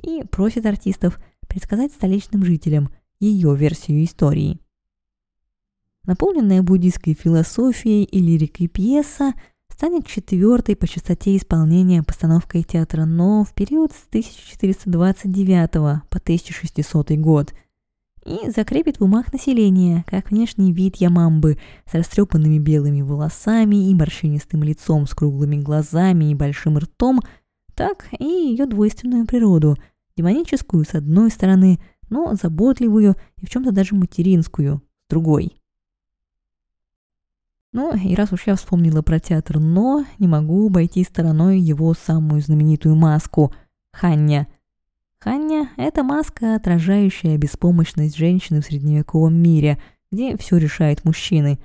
и 0.00 0.22
просит 0.22 0.64
артистов 0.64 1.18
предсказать 1.48 1.90
столичным 1.90 2.44
жителям 2.44 2.90
ее 3.18 3.56
версию 3.56 4.04
истории. 4.04 4.60
Наполненная 6.04 6.62
буддийской 6.62 7.14
философией 7.14 8.04
и 8.04 8.20
лирикой 8.20 8.68
пьеса 8.68 9.34
станет 9.72 10.06
четвертой 10.06 10.76
по 10.76 10.86
частоте 10.86 11.36
исполнения 11.36 12.04
постановкой 12.04 12.62
театра 12.62 13.06
Но 13.06 13.42
в 13.42 13.52
период 13.54 13.90
с 13.90 14.06
1429 14.10 15.72
по 15.72 16.18
1600 16.18 17.10
год 17.18 17.52
и 18.26 18.50
закрепит 18.50 18.98
в 18.98 19.04
умах 19.04 19.32
населения 19.32 20.04
как 20.06 20.30
внешний 20.30 20.72
вид 20.72 20.96
Ямамбы 20.96 21.58
с 21.90 21.94
растрепанными 21.94 22.58
белыми 22.58 23.02
волосами 23.02 23.88
и 23.88 23.94
морщинистым 23.94 24.62
лицом 24.62 25.06
с 25.06 25.14
круглыми 25.14 25.56
глазами 25.56 26.30
и 26.30 26.34
большим 26.34 26.78
ртом, 26.78 27.20
так 27.74 28.08
и 28.18 28.24
ее 28.24 28.66
двойственную 28.66 29.26
природу, 29.26 29.76
демоническую 30.16 30.84
с 30.84 30.94
одной 30.94 31.30
стороны, 31.30 31.78
но 32.08 32.34
заботливую 32.34 33.14
и 33.36 33.46
в 33.46 33.50
чем-то 33.50 33.72
даже 33.72 33.94
материнскую 33.94 34.82
с 35.06 35.10
другой. 35.10 35.56
Ну, 37.72 37.94
и 37.94 38.14
раз 38.14 38.32
уж 38.32 38.46
я 38.46 38.56
вспомнила 38.56 39.02
про 39.02 39.20
театр 39.20 39.58
«Но», 39.58 40.06
не 40.18 40.26
могу 40.26 40.66
обойти 40.66 41.04
стороной 41.04 41.60
его 41.60 41.92
самую 41.94 42.40
знаменитую 42.40 42.96
маску– 42.96 43.52
Ханья. 43.96 44.46
Ханья– 45.26 45.70
это 45.76 46.04
маска, 46.04 46.54
отражающая 46.54 47.36
беспомощность 47.36 48.16
женщины 48.16 48.60
в 48.60 48.64
средневековом 48.64 49.34
мире, 49.34 49.76
где 50.12 50.36
все 50.36 50.56
решают 50.56 51.04
мужчины. 51.04 51.58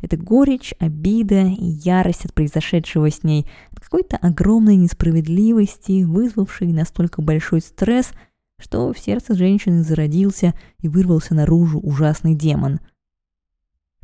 Это 0.00 0.16
горечь, 0.16 0.72
обида 0.78 1.46
и 1.46 1.64
ярость 1.64 2.26
от 2.26 2.32
произошедшего 2.32 3.10
с 3.10 3.24
ней, 3.24 3.48
от 3.72 3.80
какой-то 3.80 4.18
огромной 4.18 4.76
несправедливости, 4.76 6.04
вызвавшей 6.04 6.72
настолько 6.72 7.22
большой 7.22 7.60
стресс, 7.60 8.12
что 8.60 8.92
в 8.92 8.98
сердце 9.00 9.34
женщины 9.34 9.82
зародился 9.82 10.54
и 10.78 10.86
вырвался 10.86 11.34
наружу 11.34 11.80
ужасный 11.80 12.36
демон– 12.36 12.78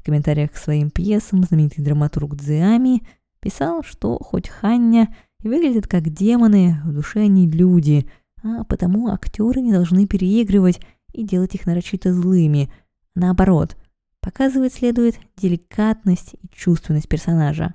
комментариях 0.08 0.52
к 0.52 0.56
своим 0.56 0.88
пьесам 0.88 1.42
знаменитый 1.42 1.84
драматург 1.84 2.34
Дзиами 2.34 3.02
писал, 3.40 3.82
что 3.82 4.18
хоть 4.18 4.48
Ханья 4.48 5.14
и 5.42 5.48
выглядят 5.48 5.86
как 5.86 6.08
демоны, 6.08 6.80
в 6.82 6.94
душе 6.94 7.20
они 7.20 7.46
люди, 7.46 8.08
а 8.42 8.64
потому 8.64 9.08
актеры 9.08 9.60
не 9.60 9.72
должны 9.72 10.06
переигрывать 10.06 10.80
и 11.12 11.24
делать 11.24 11.54
их 11.54 11.66
нарочито 11.66 12.12
злыми. 12.12 12.70
Наоборот, 13.14 13.76
показывать 14.20 14.74
следует 14.74 15.18
деликатность 15.36 16.34
и 16.34 16.48
чувственность 16.52 17.08
персонажа. 17.08 17.74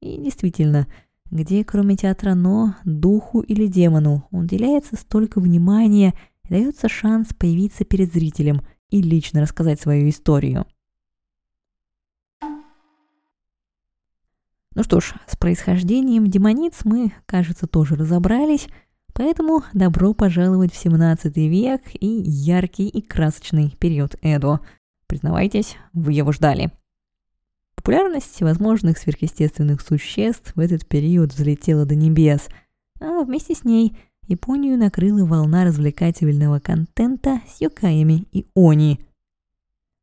И 0.00 0.18
действительно, 0.18 0.86
где 1.30 1.64
кроме 1.64 1.96
театра 1.96 2.34
«но» 2.34 2.76
духу 2.84 3.40
или 3.40 3.66
демону 3.66 4.28
уделяется 4.30 4.96
столько 4.96 5.40
внимания 5.40 6.14
и 6.44 6.48
дается 6.48 6.88
шанс 6.88 7.34
появиться 7.34 7.84
перед 7.84 8.12
зрителем 8.12 8.60
и 8.90 9.02
лично 9.02 9.40
рассказать 9.40 9.80
свою 9.80 10.08
историю. 10.08 10.66
Ну 14.74 14.82
что 14.82 15.00
ж, 15.00 15.14
с 15.26 15.36
происхождением 15.36 16.26
демониц 16.26 16.80
мы, 16.84 17.12
кажется, 17.24 17.66
тоже 17.66 17.96
разобрались, 17.96 18.68
поэтому 19.16 19.64
добро 19.72 20.12
пожаловать 20.14 20.72
в 20.72 20.76
17 20.76 21.36
век 21.36 21.82
и 21.94 22.06
яркий 22.06 22.88
и 22.88 23.00
красочный 23.00 23.74
период 23.80 24.14
Эдо. 24.22 24.60
Признавайтесь, 25.08 25.76
вы 25.92 26.12
его 26.12 26.32
ждали. 26.32 26.70
Популярность 27.74 28.42
возможных 28.42 28.98
сверхъестественных 28.98 29.80
существ 29.80 30.52
в 30.54 30.60
этот 30.60 30.86
период 30.86 31.32
взлетела 31.32 31.86
до 31.86 31.94
небес, 31.94 32.48
а 33.00 33.22
вместе 33.22 33.54
с 33.54 33.64
ней 33.64 33.96
Японию 34.28 34.76
накрыла 34.76 35.24
волна 35.24 35.64
развлекательного 35.64 36.58
контента 36.58 37.40
с 37.46 37.60
юкаями 37.60 38.26
и 38.32 38.46
они. 38.56 39.00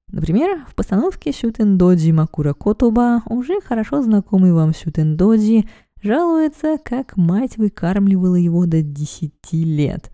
Например, 0.08 0.66
в 0.70 0.76
постановке 0.76 1.34
Сютендоджи 1.34 2.14
Макура 2.14 2.54
Котоба 2.54 3.24
уже 3.26 3.60
хорошо 3.62 4.02
знакомый 4.02 4.54
вам 4.54 4.74
Сютендоджи 4.74 5.66
жалуется, 6.04 6.78
как 6.84 7.18
мать 7.18 7.58
выкармливала 7.58 8.36
его 8.36 8.66
до 8.66 8.82
10 8.82 9.34
лет. 9.54 10.12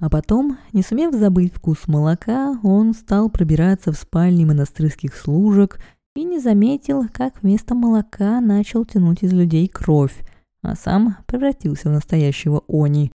А 0.00 0.08
потом, 0.08 0.58
не 0.72 0.82
сумев 0.82 1.14
забыть 1.14 1.54
вкус 1.54 1.86
молока, 1.86 2.58
он 2.62 2.94
стал 2.94 3.30
пробираться 3.30 3.92
в 3.92 3.96
спальни 3.96 4.44
монастырских 4.44 5.14
служек 5.14 5.78
и 6.14 6.24
не 6.24 6.38
заметил, 6.40 7.06
как 7.12 7.42
вместо 7.42 7.74
молока 7.74 8.40
начал 8.40 8.84
тянуть 8.84 9.22
из 9.22 9.32
людей 9.32 9.68
кровь, 9.68 10.16
а 10.62 10.74
сам 10.74 11.18
превратился 11.26 11.88
в 11.88 11.92
настоящего 11.92 12.62
они. 12.68 13.12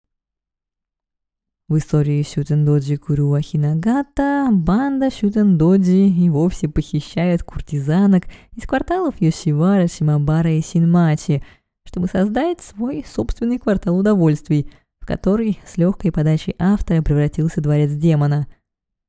В 1.69 1.79
истории 1.79 2.23
Сютендоджи 2.23 2.99
Курюа 2.99 3.41
Хинагата 3.41 4.49
банда 4.53 5.11
Сютендоджи 5.11 6.09
и 6.09 6.29
вовсе 6.29 6.69
похищает 6.69 7.45
куртизанок 7.45 8.25
из 8.55 8.67
кварталов 8.67 9.15
Йосивара, 9.21 9.87
Симабара 9.87 10.53
и 10.53 10.61
Синмачи, 10.61 11.43
чтобы 11.93 12.09
создать 12.09 12.61
свой 12.61 13.05
собственный 13.07 13.61
квартал 13.61 13.97
удовольствий, 13.97 14.69
в 15.01 15.07
который 15.07 15.61
с 15.65 15.77
легкой 15.77 16.11
подачей 16.11 16.57
автора 16.59 17.03
превратился 17.03 17.61
дворец 17.61 17.93
демона. 17.93 18.49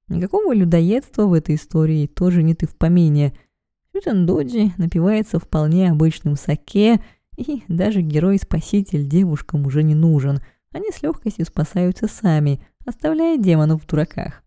Никакого 0.07 0.53
людоедства 0.53 1.25
в 1.25 1.33
этой 1.33 1.55
истории 1.55 2.05
тоже 2.05 2.43
нет 2.43 2.61
и 2.61 2.67
в 2.67 2.75
помине. 2.75 3.33
Сютендоджи 3.91 4.73
напивается 4.77 5.39
вполне 5.39 5.89
обычным 5.89 6.35
саке, 6.35 7.01
и 7.37 7.63
даже 7.67 8.01
герой-спаситель 8.01 9.07
девушкам 9.07 9.65
уже 9.65 9.81
не 9.81 9.95
нужен– 9.95 10.39
они 10.73 10.89
с 10.91 11.03
легкостью 11.03 11.45
спасаются 11.45 12.07
сами, 12.07 12.59
оставляя 12.85 13.37
демонов 13.37 13.83
в 13.83 13.87
дураках. 13.87 14.42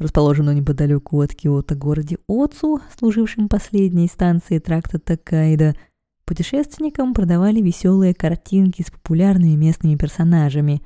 Расположенном 0.00 0.56
неподалеку 0.56 1.20
от 1.20 1.36
Киото 1.36 1.76
городе 1.76 2.18
Оцу, 2.26 2.80
служившем 2.98 3.48
последней 3.48 4.08
станцией 4.08 4.60
тракта 4.60 4.98
Такайда, 4.98 5.76
путешественникам 6.24 7.14
продавали 7.14 7.60
веселые 7.60 8.12
картинки 8.12 8.82
с 8.82 8.90
популярными 8.90 9.54
местными 9.54 9.94
персонажами. 9.94 10.82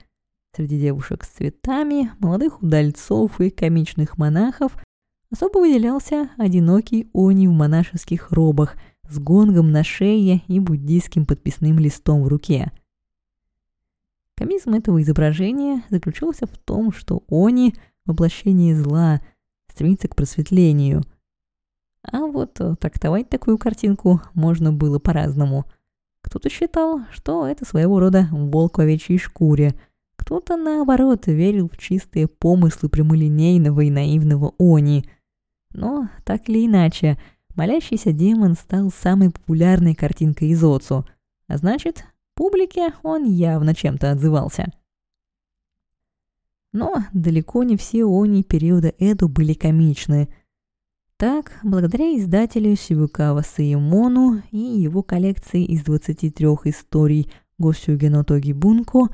Среди 0.55 0.79
девушек 0.79 1.25
с 1.25 1.29
цветами, 1.29 2.11
молодых 2.19 2.63
удальцов 2.63 3.41
и 3.41 3.49
комичных 3.49 4.19
монахов 4.19 4.77
особо 5.31 5.61
выделялся 5.61 6.29
одинокий 6.37 7.09
они 7.15 7.49
в 7.49 7.53
монашеских 7.53 8.31
робах– 8.31 8.77
с 9.09 9.19
гонгом 9.19 9.71
на 9.71 9.85
шее 9.85 10.43
и 10.49 10.61
буддийским 10.61 11.27
подписным 11.27 11.79
листом 11.79 12.23
в 12.23 12.29
руке. 12.29 12.73
Комизм 14.37 14.75
этого 14.75 15.01
изображения 15.03 15.85
заключался 15.91 16.47
в 16.47 16.59
том, 16.59 16.93
что 16.93 17.23
они, 17.31 17.75
воплощение 18.07 18.77
зла, 18.77 19.21
стремится 19.71 20.09
к 20.09 20.17
просветлению. 20.17 21.03
А 22.03 22.27
вот 22.27 22.61
трактовать 22.81 23.29
такую 23.29 23.59
картинку 23.59 24.21
можно 24.35 24.73
было 24.73 24.99
по-разному. 24.99 25.65
Кто-то 26.21 26.49
считал, 26.51 27.01
что 27.11 27.47
это 27.47 27.65
своего 27.65 28.01
рода 28.01 28.29
волк 28.31 28.79
в 28.79 28.81
овечьей 28.81 29.19
шкуре, 29.19 29.75
кто-то, 30.17 30.57
наоборот, 30.57 31.27
верил 31.27 31.69
в 31.69 31.77
чистые 31.77 32.29
помыслы 32.29 32.89
прямолинейного 32.89 33.83
и 33.83 33.91
наивного 33.91 34.55
они. 34.59 35.05
Но, 35.73 36.09
так 36.25 36.49
или 36.49 36.67
иначе,– 36.67 37.19
Молящийся 37.55 38.13
демон 38.13 38.55
стал 38.55 38.91
самой 38.91 39.31
популярной 39.31 39.95
картинкой 39.95 40.49
из 40.49 40.65
Оцу, 40.65 41.07
а 41.47 41.57
значит, 41.57 42.05
публике 42.35 42.93
он 43.03 43.25
явно 43.25 43.75
чем-то 43.75 44.11
отзывался. 44.11 44.73
Но 46.75 47.05
далеко 47.15 47.63
не 47.63 47.79
все 47.79 48.05
они 48.05 48.43
периода 48.43 48.93
Эду 48.99 49.31
были 49.31 49.55
комичны. 49.55 50.29
Так, 51.17 51.59
благодаря 51.63 52.15
издателю 52.19 52.77
Сивукава 52.77 53.41
Саимону 53.41 54.43
и 54.51 54.59
его 54.59 55.03
коллекции 55.03 55.65
из 55.65 55.85
23 55.85 56.47
историй 56.65 57.31
Госюгено 57.57 58.25
Тоги 58.25 58.53
Бунко, 58.53 59.09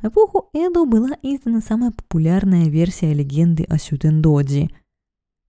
эпоху 0.00 0.48
Эду 0.52 0.86
была 0.86 1.10
издана 1.22 1.60
самая 1.60 1.90
популярная 1.90 2.68
версия 2.68 3.12
легенды 3.12 3.64
о 3.64 3.78
Сютендоджи– 3.78 4.70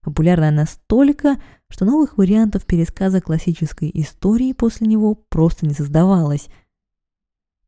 Популярная 0.08 0.50
настолько, 0.50 1.36
что 1.68 1.84
новых 1.84 2.16
вариантов 2.16 2.64
пересказа 2.64 3.20
классической 3.20 3.90
истории 3.92 4.54
после 4.54 4.86
него 4.86 5.14
просто 5.14 5.66
не 5.66 5.74
создавалось. 5.74 6.48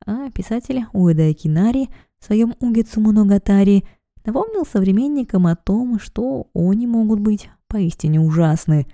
А 0.07 0.31
писатель 0.31 0.87
Уэда 0.95 1.35
Кинари 1.35 1.91
в 2.21 2.27
своем 2.27 2.55
Угицу 2.61 3.01
Моногатари 3.01 3.85
напомнил 4.25 4.65
современникам 4.65 5.47
о 5.47 5.57
том, 5.57 5.99
что 5.99 6.49
они 6.55 6.87
могут 6.87 7.21
быть 7.21 7.51
поистине 7.67 8.21
ужасны. 8.21 8.87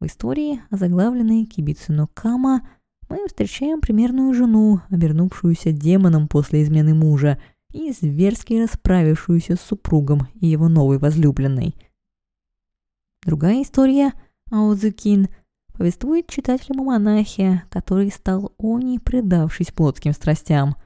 В 0.00 0.06
истории, 0.06 0.60
озаглавленной 0.70 1.44
Кибицуно 1.44 2.08
Кама, 2.12 2.68
мы 3.08 3.26
встречаем 3.28 3.80
примерную 3.80 4.34
жену, 4.34 4.80
обернувшуюся 4.90 5.70
демоном 5.70 6.26
после 6.26 6.62
измены 6.64 6.94
мужа 6.94 7.38
и 7.72 7.92
зверски 7.92 8.54
расправившуюся 8.62 9.56
с 9.56 9.60
супругом 9.60 10.28
и 10.34 10.46
его 10.48 10.68
новой 10.68 10.98
возлюбленной– 10.98 11.76
Другая 13.26 13.62
история, 13.62 14.12
Аудзукин, 14.52 15.26
повествует 15.72 16.28
читателям 16.28 16.82
о 16.82 16.84
монахе, 16.84 17.64
который 17.70 18.08
стал 18.12 18.54
они, 18.56 19.00
предавшись 19.00 19.72
плотским 19.72 20.12
страстям. 20.12 20.76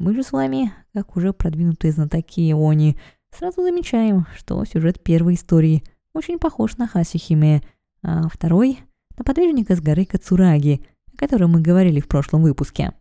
Мы 0.00 0.14
же 0.14 0.22
с 0.22 0.32
вами, 0.32 0.72
как 0.94 1.14
уже 1.18 1.34
продвинутые 1.34 1.92
знатоки 1.92 2.54
они, 2.54 2.96
сразу 3.30 3.60
замечаем, 3.60 4.26
что 4.34 4.64
сюжет 4.64 5.02
первой 5.02 5.34
истории 5.34 5.82
очень 6.14 6.38
похож 6.38 6.78
на 6.78 6.88
Хасихиме, 6.88 7.60
а 8.02 8.26
второй— 8.30 8.78
на 9.18 9.24
подвижника 9.24 9.76
с 9.76 9.80
горы 9.82 10.06
Кацураги, 10.06 10.80
о 11.12 11.18
котором 11.18 11.50
мы 11.50 11.60
говорили 11.60 12.00
в 12.00 12.08
прошлом 12.08 12.42
выпуске. 12.42 12.94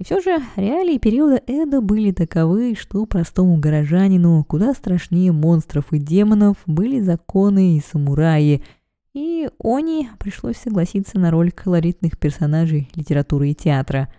И 0.00 0.04
все 0.04 0.20
же 0.20 0.42
реалии 0.56 0.98
периода 0.98 1.40
Эда 1.46 1.80
были 1.80 2.10
таковы, 2.10 2.74
что 2.74 3.06
простому 3.06 3.56
горожанину 3.56 4.42
куда 4.42 4.74
страшнее 4.74 5.30
монстров 5.30 5.92
и 5.92 6.00
демонов 6.00 6.56
были 6.66 6.98
законы 6.98 7.76
и 7.76 7.80
самураи, 7.80 8.64
и 9.14 9.48
Они 9.62 10.10
пришлось 10.18 10.56
согласиться 10.56 11.20
на 11.20 11.30
роль 11.30 11.52
колоритных 11.52 12.18
персонажей 12.18 12.90
литературы 12.96 13.50
и 13.50 13.54
театра. 13.54 14.12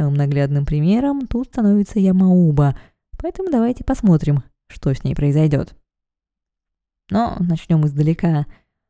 Самым 0.00 0.14
наглядным 0.14 0.64
примером 0.64 1.26
тут 1.26 1.48
становится 1.48 2.00
Ямауба, 2.00 2.74
поэтому 3.18 3.50
давайте 3.50 3.84
посмотрим, 3.84 4.42
что 4.66 4.94
с 4.94 5.04
ней 5.04 5.14
произойдет. 5.14 5.74
Но 7.10 7.36
начнем 7.38 7.84
издалека. 7.84 8.46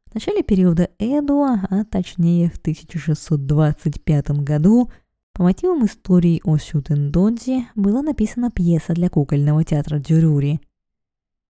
В 0.07 0.15
начале 0.15 0.45
периода 0.45 0.89
Эду, 1.01 1.43
а 1.43 1.85
точнее 1.91 2.49
в 2.51 2.59
1625 2.59 4.31
году, 4.45 4.89
по 5.33 5.43
мотивам 5.43 5.85
истории 5.85 6.41
о 6.45 6.59
Сютендонзе 6.59 7.67
была 7.75 8.03
написана 8.03 8.53
пьеса 8.53 8.95
для 8.95 9.09
кукольного 9.09 9.65
театра 9.65 9.99
Дзюрюри. 9.99 10.61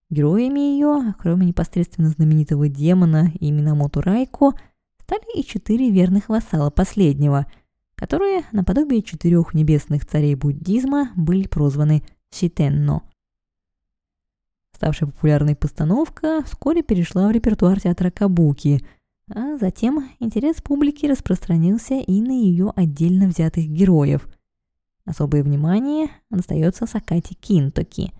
Героями 0.09 0.61
ее, 0.61 1.15
кроме 1.19 1.45
непосредственно 1.45 2.09
знаменитого 2.09 2.71
демона 2.71 3.31
и 3.39 3.51
Минамото 3.51 4.01
Райко, 4.01 4.55
стали 5.03 5.39
и 5.39 5.45
четыре 5.45 5.91
верных 5.91 6.31
вассала 6.31 6.71
последнего, 6.71 7.45
которые, 8.01 8.45
наподобие 8.51 9.03
четырех 9.03 9.55
небесных 9.55 10.05
царей 10.05 10.35
буддизма, 10.35 11.13
были 11.15 11.47
прозваны 11.47 12.03
Ситенно. 12.31 13.03
Ставшая 14.75 15.11
популярной 15.11 15.55
постановка 15.55 16.43
вскоре 16.45 16.83
перешла 16.83 17.29
в 17.29 17.31
репертуар 17.31 17.81
театра 17.81 18.11
Кабуки– 18.11 18.85
а 19.33 19.57
затем 19.59 20.11
интерес 20.19 20.57
публики 20.61 21.07
распространился 21.07 21.95
и 21.95 22.21
на 22.21 22.33
ее 22.33 22.73
отдельно 22.75 23.29
взятых 23.29 23.67
героев. 23.69 24.29
Особое 25.05 25.43
внимание 25.45 26.09
достается 26.31 26.87
Сакати 26.87 27.35
Кинтоки. 27.35 28.13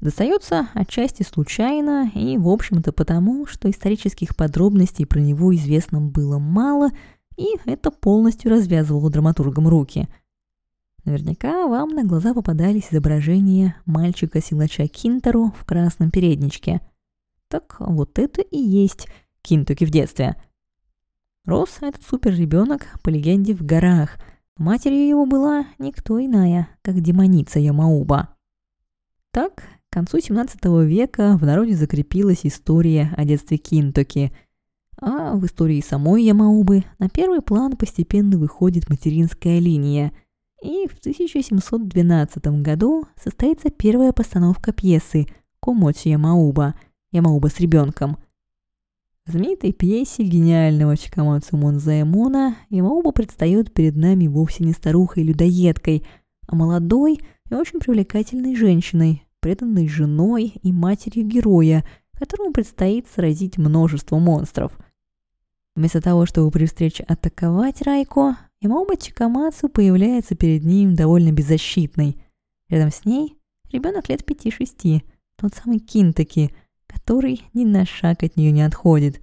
Достается 0.00 0.68
отчасти 0.74 1.22
случайно 1.22 2.10
и, 2.14 2.36
в 2.36 2.48
общем-то, 2.48 2.92
потому, 2.92 3.46
что 3.46 3.70
исторических 3.70 4.36
подробностей 4.36 5.06
про 5.06 5.18
него 5.18 5.54
известно 5.56 6.00
было 6.00 6.38
мало, 6.38 6.90
и 7.38 7.56
это 7.66 7.90
полностью 7.90 8.50
развязывало 8.50 9.10
драматургам 9.10 9.68
руки. 9.68 10.08
Наверняка 11.04 11.66
вам 11.66 11.90
на 11.90 12.04
глаза 12.04 12.34
попадались 12.34 12.88
изображения 12.90 13.76
мальчика-силача 13.86 14.88
Кинтару 14.88 15.52
в 15.58 15.64
красном 15.64 16.10
передничке. 16.10 16.82
Так 17.48 17.76
вот 17.78 18.18
это 18.18 18.42
и 18.42 18.58
есть– 18.58 19.08
Кинтуки 19.42 19.84
в 19.84 19.90
детстве. 19.90 20.36
Рос 21.46 21.78
этот 21.80 22.02
супер-ребенок, 22.02 22.86
по 23.02 23.08
легенде, 23.08 23.54
в 23.54 23.64
горах. 23.64 24.18
Матерью 24.58 25.08
его 25.08 25.24
была 25.24 25.66
никто 25.78 26.22
иная, 26.22 26.68
как 26.82 27.00
демоница 27.00 27.58
Ямауба. 27.58 28.36
Так 29.30 29.62
к 29.88 29.92
концу 29.94 30.20
17 30.20 30.62
века 30.84 31.38
в 31.38 31.46
народе 31.46 31.74
закрепилась 31.74 32.40
история 32.44 33.14
о 33.16 33.24
детстве 33.24 33.56
Кинтоки, 33.56 34.32
а 35.00 35.34
в 35.36 35.46
истории 35.46 35.80
самой 35.80 36.24
Ямаубы 36.24 36.84
на 36.98 37.08
первый 37.08 37.40
план 37.40 37.76
постепенно 37.76 38.38
выходит 38.38 38.88
материнская 38.88 39.58
линия, 39.58 40.12
и 40.62 40.88
в 40.88 40.98
1712 40.98 42.62
году 42.62 43.06
состоится 43.16 43.70
первая 43.70 44.12
постановка 44.12 44.72
пьесы 44.72 45.26
«Комочи 45.60 46.08
Ямауба» 46.08 46.74
«Ямауба 47.12 47.48
с 47.48 47.60
ребенком», 47.60 48.18
в 49.28 49.30
знаменитой 49.30 49.74
пьесе 49.74 50.22
гениального 50.22 50.96
Чикамацу 50.96 51.58
Монзаэмона 51.58 52.56
Ямауба 52.70 53.12
предстает 53.12 53.74
перед 53.74 53.94
нами 53.94 54.26
вовсе 54.26 54.64
не 54.64 54.72
старухой-людоедкой, 54.72 56.02
а 56.46 56.56
молодой 56.56 57.20
и 57.50 57.54
очень 57.54 57.78
привлекательной 57.78 58.56
женщиной, 58.56 59.24
преданной 59.40 59.86
женой 59.86 60.54
и 60.62 60.72
матерью 60.72 61.26
героя, 61.26 61.84
которому 62.14 62.54
предстоит 62.54 63.06
сразить 63.06 63.58
множество 63.58 64.18
монстров. 64.18 64.72
Вместо 65.78 66.00
того, 66.00 66.26
чтобы 66.26 66.50
при 66.50 66.66
встрече 66.66 67.04
атаковать 67.04 67.82
Райко, 67.82 68.36
Ямауба 68.60 68.96
Чикамацу 68.96 69.68
появляется 69.68 70.34
перед 70.34 70.64
ним 70.64 70.96
довольно 70.96 71.30
беззащитной. 71.30 72.16
Рядом 72.68 72.90
с 72.90 73.04
ней 73.04 73.38
ребенок 73.70 74.08
лет 74.08 74.24
пяти-шести, 74.24 75.04
тот 75.36 75.54
самый 75.54 75.78
Кинтаки, 75.78 76.50
который 76.88 77.42
ни 77.54 77.64
на 77.64 77.86
шаг 77.86 78.24
от 78.24 78.36
нее 78.36 78.50
не 78.50 78.62
отходит. 78.62 79.20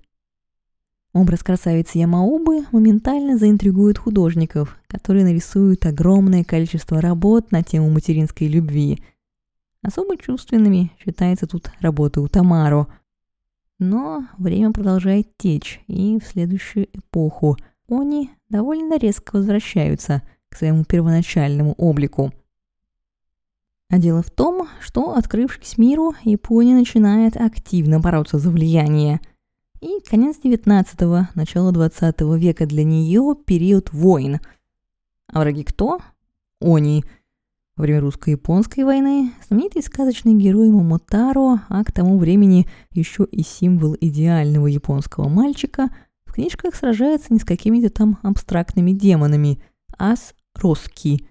Образ 1.11 1.43
красавицы 1.43 1.97
Ямаубы 1.97 2.63
моментально 2.71 3.37
заинтригует 3.37 3.97
художников, 3.97 4.77
которые 4.87 5.25
нарисуют 5.25 5.85
огромное 5.85 6.45
количество 6.45 7.01
работ 7.01 7.51
на 7.51 7.63
тему 7.63 7.89
материнской 7.89 8.47
любви. 8.47 9.03
Особо 9.81 10.15
чувственными 10.15 10.93
считается 11.03 11.47
тут 11.47 11.69
работа 11.81 12.21
у 12.21 12.29
Тамаро. 12.29 12.87
Но 13.79 14.27
время 14.37 14.71
продолжает 14.71 15.37
течь, 15.37 15.81
и 15.87 16.19
в 16.19 16.25
следующую 16.25 16.87
эпоху 16.93 17.57
они 17.89 18.31
довольно 18.49 18.97
резко 18.97 19.35
возвращаются 19.35 20.21
к 20.49 20.55
своему 20.55 20.85
первоначальному 20.85 21.73
облику. 21.73 22.33
А 23.89 23.99
дело 23.99 24.23
в 24.23 24.31
том, 24.31 24.67
что, 24.79 25.15
открывшись 25.15 25.77
миру, 25.77 26.15
Япония 26.23 26.73
начинает 26.73 27.37
активно 27.37 27.99
бороться 27.99 28.39
за 28.39 28.49
влияние– 28.49 29.19
и 29.85 29.99
конец 30.09 30.37
19-го, 30.43 31.27
начало 31.35 31.71
20 31.71 32.21
века 32.39 32.65
для 32.65 32.83
нее 32.83 33.35
период 33.45 33.93
войн. 33.93 34.39
А 35.27 35.41
враги 35.41 35.63
кто? 35.63 35.99
Они. 36.59 37.03
Во 37.77 37.81
время 37.81 37.99
русско-японской 37.99 38.85
войны 38.85 39.33
знаменитый 39.47 39.83
сказочный 39.83 40.33
герой 40.33 40.69
Момотаро, 40.69 41.59
а 41.67 41.83
к 41.83 41.91
тому 41.91 42.17
времени 42.17 42.67
еще 42.91 43.25
и 43.29 43.43
символ 43.43 43.97
идеального 43.99 44.67
японского 44.67 45.27
мальчика, 45.27 45.89
в 46.25 46.31
книжках 46.33 46.73
сражается 46.75 47.33
не 47.33 47.39
с 47.39 47.43
какими-то 47.43 47.89
там 47.89 48.17
абстрактными 48.23 48.91
демонами, 48.91 49.59
а 49.97 50.15
с 50.15 50.33
русски, 50.55 51.27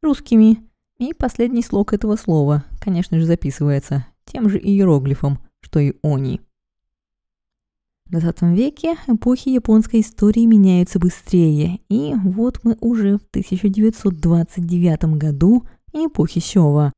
русскими. 0.00 0.58
И 0.98 1.12
последний 1.14 1.62
слог 1.62 1.92
этого 1.92 2.14
слова, 2.14 2.64
конечно 2.80 3.18
же, 3.18 3.26
записывается 3.26 4.06
тем 4.24 4.48
же 4.48 4.58
иероглифом, 4.60 5.40
что 5.60 5.80
и 5.80 5.94
они. 6.02 6.40
В 8.06 8.12
20 8.12 8.42
веке 8.56 8.96
эпохи 9.08 9.48
японской 9.48 10.00
истории 10.00 10.46
меняются 10.46 11.00
быстрее, 11.00 11.80
и 11.88 12.14
вот 12.14 12.60
мы 12.62 12.76
уже 12.80 13.18
в 13.18 13.26
1929 13.32 15.18
году 15.18 15.64
эпохи 15.92 16.40
Сёва. 16.40 16.92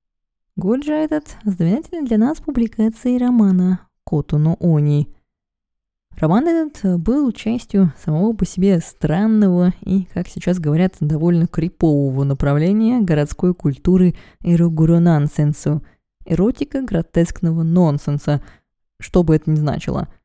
Год 0.56 0.84
же 0.84 0.92
этот 0.92 1.36
знаменательный 1.44 2.06
для 2.06 2.18
нас 2.18 2.38
публикацией 2.38 3.18
романа 3.18 3.80
«Котуно 4.04 4.56
Они». 4.60 5.08
Роман 6.18 6.46
этот 6.48 7.00
был 7.00 7.32
частью 7.32 7.92
самого 8.02 8.34
по 8.34 8.44
себе 8.44 8.80
странного 8.80 9.72
и, 9.80 10.04
как 10.12 10.28
сейчас 10.28 10.58
говорят, 10.58 10.96
довольно 11.00 11.46
крипового 11.46 12.24
направления 12.24 13.00
городской 13.00 13.54
культуры 13.54 14.14
эрогуро-нансенсу, 14.42 15.82
эротика 16.26 16.82
гротескного 16.82 17.62
нонсенса, 17.62 18.42
что 18.98 19.22
бы 19.22 19.36
это 19.36 19.50
ни 19.50 19.56
значило– 19.56 20.08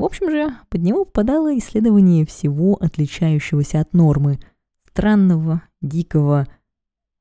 в 0.00 0.02
общем 0.02 0.30
же, 0.30 0.56
под 0.70 0.80
него 0.80 1.04
попадало 1.04 1.58
исследование 1.58 2.24
всего 2.24 2.74
отличающегося 2.80 3.80
от 3.80 3.92
нормы, 3.92 4.40
странного, 4.90 5.60
дикого. 5.82 6.48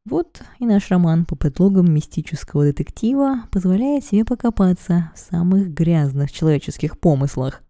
Вот 0.10 0.42
и 0.58 0.66
наш 0.66 0.90
роман 0.90 1.24
по 1.24 1.36
предлогам 1.36 1.94
мистического 1.94 2.64
детектива 2.64 3.44
позволяет 3.52 4.04
себе 4.04 4.26
покопаться 4.26 5.12
в 5.14 5.20
самых 5.20 5.72
грязных 5.72 6.32
человеческих 6.32 7.00
помыслах. 7.00 7.62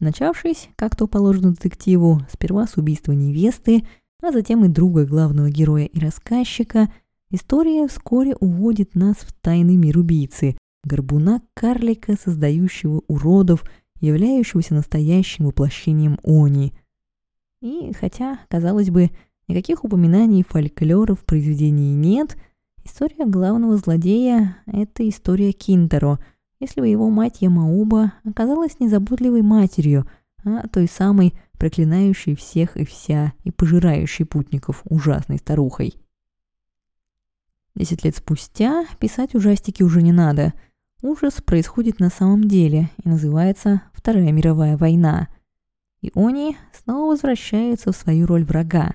Начавшись, 0.00 0.68
как 0.76 0.96
то 0.96 1.06
положено 1.06 1.52
детективу, 1.52 2.20
сперва 2.30 2.66
с 2.66 2.76
убийства 2.76 3.12
невесты, 3.12 3.86
а 4.22 4.32
затем 4.32 4.66
и 4.66 4.68
друга 4.68 5.06
главного 5.06 5.48
героя 5.48 5.86
и 5.86 5.98
рассказчика, 5.98 6.92
история 7.30 7.88
вскоре 7.88 8.36
уводит 8.36 8.94
нас 8.94 9.16
в 9.16 9.32
тайный 9.32 9.76
мир 9.76 9.96
убийцы, 9.96 10.58
горбуна-карлика, 10.84 12.16
создающего 12.22 13.00
уродов, 13.08 13.64
являющегося 13.98 14.74
настоящим 14.74 15.46
воплощением 15.46 16.18
Они. 16.22 16.74
И 17.62 17.94
хотя, 17.98 18.40
казалось 18.50 18.90
бы, 18.90 19.10
никаких 19.48 19.84
упоминаний 19.84 20.42
фольклора 20.42 21.14
в 21.14 21.24
произведении 21.24 21.94
нет, 21.94 22.36
история 22.84 23.26
главного 23.26 23.76
злодея— 23.76 24.58
это 24.66 25.08
история 25.08 25.52
Кинтеро, 25.52 26.18
если 26.60 26.80
бы 26.80 26.88
его 26.88 27.10
мать 27.10 27.42
Ямауба 27.42 28.12
оказалась 28.24 28.80
незаботливой 28.80 29.42
матерью, 29.42 30.06
а 30.44 30.66
той 30.68 30.86
самой 30.86 31.34
проклинающей 31.58 32.34
всех 32.36 32.76
и 32.76 32.84
вся 32.84 33.32
и 33.44 33.50
пожирающей 33.50 34.24
путников 34.24 34.82
ужасной 34.84 35.38
старухой. 35.38 35.94
Десять 37.74 38.04
лет 38.04 38.16
спустя 38.16 38.86
писать 38.98 39.34
ужастики 39.34 39.82
уже 39.82 40.02
не 40.02 40.12
надо— 40.12 40.52
Ужас 41.04 41.34
происходит 41.42 42.00
на 42.00 42.08
самом 42.08 42.48
деле 42.48 42.88
и 43.04 43.10
называется 43.10 43.82
Вторая 43.92 44.32
мировая 44.32 44.78
война. 44.78 45.28
И 46.00 46.10
они 46.14 46.56
снова 46.72 47.10
возвращаются 47.10 47.92
в 47.92 47.96
свою 47.96 48.26
роль 48.26 48.42
врага. 48.42 48.94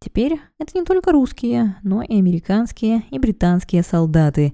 Теперь 0.00 0.40
это 0.58 0.78
не 0.78 0.84
только 0.84 1.12
русские, 1.12 1.76
но 1.82 2.02
и 2.02 2.18
американские 2.18 3.02
и 3.10 3.18
британские 3.18 3.82
солдаты. 3.82 4.52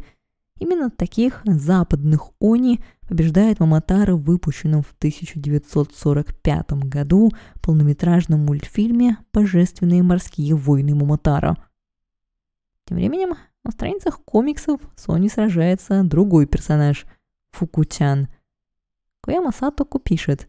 Именно 0.59 0.91
таких 0.91 1.43
западных 1.45 2.31
они 2.41 2.81
побеждает 3.09 3.61
Маматара 3.61 4.15
в 4.15 4.23
выпущенном 4.23 4.83
в 4.83 4.95
1945 4.99 6.73
году 6.85 7.31
полнометражном 7.63 8.41
мультфильме 8.47 9.19
«Божественные 9.33 10.03
морские 10.03 10.55
войны 10.55 10.95
Маматара». 10.95 11.59
Тем 12.87 12.97
временем 12.97 13.35
на 13.65 13.71
страницах 13.71 14.21
комиксов 14.25 14.81
Сони 14.97 15.29
сражается 15.29 16.03
другой 16.03 16.47
персонаж– 16.47 17.07
Фукучан. 17.53 18.29
Кояма 19.23 19.53
Сатоку 19.53 19.99
пишет, 19.99 20.49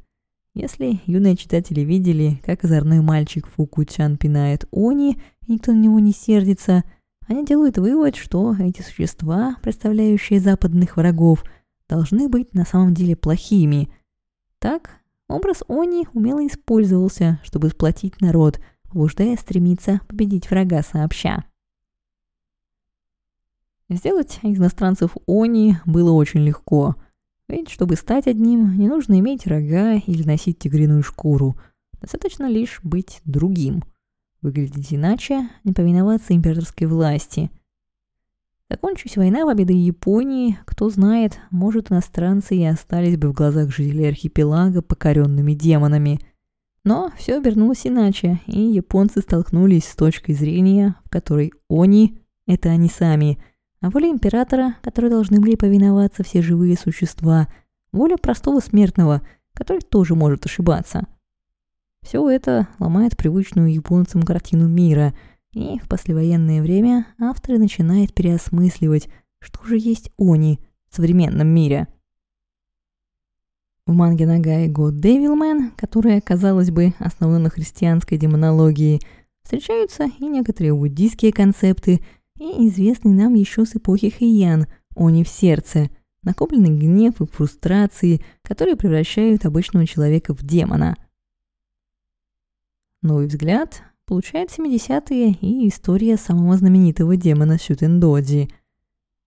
если 0.56 1.02
юные 1.06 1.36
читатели 1.36 1.82
видели, 1.82 2.42
как 2.46 2.64
озорной 2.64 3.02
мальчик 3.02 3.46
Фукучан 3.48 4.18
пинает 4.18 4.66
Они, 4.72 5.18
и 5.46 5.52
никто 5.52 5.74
на 5.74 5.80
него 5.82 6.00
не 6.00 6.14
сердится, 6.14 6.84
они 7.28 7.46
делают 7.46 7.78
вывод, 7.78 8.16
что 8.16 8.56
эти 8.58 8.82
существа, 8.82 9.58
представляющие 9.62 10.40
западных 10.40 10.96
врагов, 10.96 11.44
должны 11.90 12.30
быть 12.30 12.54
на 12.54 12.66
самом 12.66 12.94
деле 12.94 13.18
плохими. 13.18 13.90
Так, 14.60 15.02
образ 15.28 15.62
Они 15.68 16.08
умело 16.14 16.46
использовался, 16.48 17.42
чтобы 17.44 17.70
сплотить 17.70 18.22
народ, 18.22 18.62
побуждая 18.84 19.36
стремиться 19.36 20.00
победить 20.08 20.50
врага 20.50 20.82
сообща. 20.84 21.44
Сделать 23.90 24.40
иностранцев 24.42 25.18
они 25.28 25.76
было 25.86 26.14
очень 26.14 26.40
легко. 26.40 26.96
Ведь 27.48 27.70
чтобы 27.70 27.96
стать 27.96 28.28
одним, 28.28 28.78
не 28.78 28.88
нужно 28.88 29.20
иметь 29.20 29.46
рога 29.46 29.96
или 29.96 30.24
носить 30.24 30.60
тигриную 30.60 31.04
шкуру. 31.04 31.58
Достаточно 32.02 32.50
лишь 32.50 32.80
быть 32.84 33.22
другим. 33.26 33.84
Выглядеть 34.42 34.94
иначе, 34.94 35.50
не 35.64 35.74
повиноваться 35.74 36.34
императорской 36.34 36.88
власти. 36.88 37.52
Закончись 38.70 39.16
война 39.16 39.46
победой 39.46 39.78
Японии, 39.78 40.58
кто 40.66 40.90
знает, 40.90 41.40
может 41.52 41.92
иностранцы 41.92 42.56
и 42.56 42.66
остались 42.66 43.18
бы 43.18 43.30
в 43.30 43.34
глазах 43.34 43.70
жителей 43.72 44.10
архипелага 44.10 44.82
покоренными 44.82 45.54
демонами. 45.54 46.20
Но 46.84 47.12
все 47.16 47.38
обернулось 47.38 47.86
иначе, 47.86 48.40
и 48.48 48.60
японцы 48.60 49.22
столкнулись 49.22 49.88
с 49.88 49.96
точкой 49.96 50.34
зрения, 50.34 50.96
в 51.06 51.10
которой 51.10 51.54
они— 51.70 52.18
это 52.48 52.70
они 52.70 52.90
сами— 52.90 53.38
воля 53.90 54.10
императора, 54.10 54.76
которой 54.82 55.10
должны 55.10 55.40
были 55.40 55.56
повиноваться 55.56 56.24
все 56.24 56.42
живые 56.42 56.78
существа, 56.78 57.48
воля 57.92 58.18
простого 58.18 58.60
смертного, 58.60 59.22
который 59.54 59.82
тоже 59.82 60.16
может 60.16 60.46
ошибаться. 60.46 61.08
Все 62.02 62.30
это 62.30 62.68
ломает 62.80 63.18
привычную 63.18 63.74
японцам 63.74 64.22
картину 64.24 64.68
мира, 64.68 65.14
И 65.54 65.80
в 65.80 65.88
послевоенное 65.88 66.62
время 66.62 67.08
авторы 67.18 67.58
начинают 67.58 68.14
переосмысливать, 68.14 69.08
что 69.40 69.66
же 69.66 69.78
есть 69.78 70.12
они 70.18 70.60
в 70.90 70.96
современном 70.96 71.48
мире. 71.48 71.88
В 73.88 73.94
манге 73.94 74.28
Нагай 74.28 74.68
God 74.68 75.00
Devilman, 75.00 75.72
которая, 75.78 76.20
казалось 76.20 76.72
бы, 76.72 76.94
основана 77.00 77.40
на 77.40 77.50
христианской 77.50 78.18
демонологии, 78.18 79.00
встречаются 79.44 80.10
и 80.20 80.26
некоторые 80.26 80.74
буддийские 80.74 81.32
концепты, 81.32 82.02
и 82.38 82.68
известный 82.68 83.12
нам 83.12 83.34
еще 83.34 83.66
с 83.66 83.76
эпохи 83.76 84.10
Хэйян 84.10 84.68
«Они 84.96 85.24
в 85.24 85.30
сердце», 85.30 85.90
накопленный 86.24 86.78
гнев 86.78 87.22
и 87.22 87.26
фрустрации, 87.26 88.22
которые 88.42 88.76
превращают 88.76 89.46
обычного 89.46 89.86
человека 89.86 90.34
в 90.34 90.44
демона. 90.44 90.96
Новый 93.02 93.28
взгляд 93.28 93.84
получает 94.06 94.50
70-е 94.50 95.32
и 95.40 95.68
история 95.70 96.18
самого 96.18 96.58
знаменитого 96.58 97.16
демона 97.16 97.60
Сютендоджи. 97.60 98.48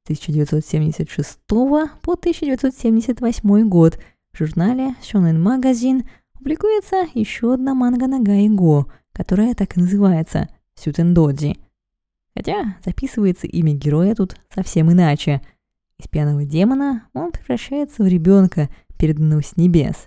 1976 0.04 1.38
по 1.46 2.12
1978 2.14 3.68
год 3.68 3.98
в 4.32 4.38
журнале 4.38 4.94
Shonen 5.02 5.36
Magazine 5.36 6.08
публикуется 6.32 7.06
еще 7.14 7.54
одна 7.54 7.74
манга 7.74 8.06
Нагай 8.06 8.48
Го, 8.48 8.86
которая 9.12 9.54
так 9.54 9.76
и 9.76 9.80
называется 9.80 10.48
Сютендоджи. 10.74 11.56
Хотя 12.38 12.76
записывается 12.84 13.48
имя 13.48 13.74
героя 13.74 14.14
тут 14.14 14.36
совсем 14.54 14.92
иначе. 14.92 15.42
Из 15.98 16.06
пьяного 16.06 16.44
демона 16.44 17.08
он 17.12 17.32
превращается 17.32 18.04
в 18.04 18.06
ребенка, 18.06 18.68
переданного 18.96 19.42
с 19.42 19.56
небес. 19.56 20.06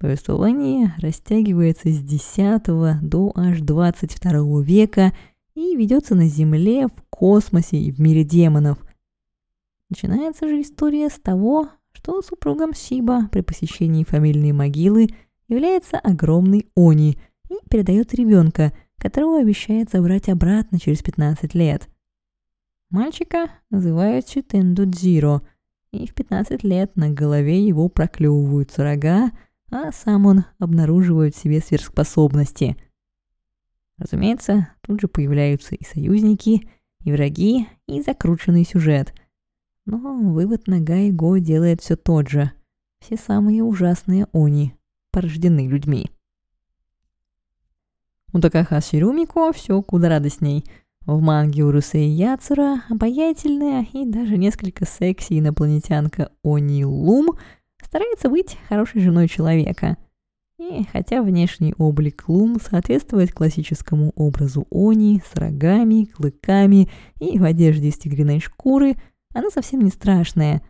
Повествование 0.00 0.92
растягивается 0.98 1.88
с 1.88 2.00
X 2.02 2.34
до 3.00 3.32
аж 3.36 3.60
22 3.60 4.60
века 4.62 5.12
и 5.54 5.76
ведется 5.76 6.16
на 6.16 6.26
Земле, 6.26 6.88
в 6.88 7.00
космосе 7.10 7.76
и 7.76 7.92
в 7.92 8.00
мире 8.00 8.24
демонов. 8.24 8.84
Начинается 9.88 10.48
же 10.48 10.60
история 10.62 11.08
с 11.08 11.20
того, 11.20 11.68
что 11.92 12.22
супругом 12.22 12.74
Сиба 12.74 13.28
при 13.30 13.42
посещении 13.42 14.02
фамильной 14.02 14.50
могилы 14.50 15.10
является 15.46 16.00
огромный 16.00 16.66
Они 16.74 17.16
и 17.48 17.54
передает 17.70 18.14
ребенка, 18.14 18.72
которого 18.98 19.40
обещает 19.40 19.90
забрать 19.90 20.28
обратно 20.28 20.78
через 20.78 21.02
15 21.02 21.54
лет. 21.54 21.88
Мальчика 22.90 23.50
называют 23.70 24.26
Читенду 24.26 24.86
Дзиро, 24.86 25.42
и 25.92 26.06
в 26.06 26.14
15 26.14 26.62
лет 26.64 26.96
на 26.96 27.10
голове 27.10 27.64
его 27.66 27.88
проклевываются 27.88 28.82
рога, 28.82 29.32
а 29.70 29.92
сам 29.92 30.26
он 30.26 30.44
обнаруживает 30.58 31.34
в 31.34 31.38
себе 31.38 31.60
сверхспособности. 31.60 32.76
Разумеется, 33.98 34.68
тут 34.82 35.00
же 35.00 35.08
появляются 35.08 35.74
и 35.74 35.84
союзники, 35.84 36.68
и 37.02 37.12
враги, 37.12 37.66
и 37.86 38.02
закрученный 38.02 38.64
сюжет. 38.64 39.14
Но 39.84 39.98
вывод 39.98 40.66
Нага 40.66 40.96
и 40.96 41.12
делает 41.40 41.80
все 41.80 41.96
тот 41.96 42.28
же. 42.28 42.52
Все 43.00 43.16
самые 43.16 43.62
ужасные 43.62 44.26
они 44.32 44.74
порождены 45.12 45.66
людьми. 45.66 46.10
У 48.36 48.38
Такахаши 48.38 48.98
Румико 48.98 49.50
все 49.54 49.80
куда 49.80 50.10
радостней. 50.10 50.62
В 51.06 51.22
манге 51.22 51.62
у 51.62 51.70
Русей 51.72 52.10
Яцура 52.10 52.82
обаятельная 52.90 53.86
и 53.94 54.04
даже 54.04 54.36
несколько 54.36 54.84
секси 54.84 55.38
инопланетянка 55.38 56.30
Они 56.44 56.84
Лум– 56.84 57.30
старается 57.82 58.28
быть 58.28 58.58
хорошей 58.68 59.00
женой 59.00 59.26
человека. 59.26 59.96
И 60.58 60.84
хотя 60.92 61.22
внешний 61.22 61.72
облик 61.78 62.24
Лум 62.28 62.58
соответствует 62.60 63.32
классическому 63.32 64.12
образу 64.16 64.66
Они 64.70 65.22
с 65.24 65.34
рогами, 65.34 66.04
клыками 66.04 66.90
и 67.18 67.38
в 67.38 67.44
одежде 67.44 67.88
из 67.88 67.96
тигриной 67.96 68.40
шкуры, 68.40 68.96
она 69.32 69.48
совсем 69.48 69.80
не 69.80 69.88
страшная. 69.88 70.60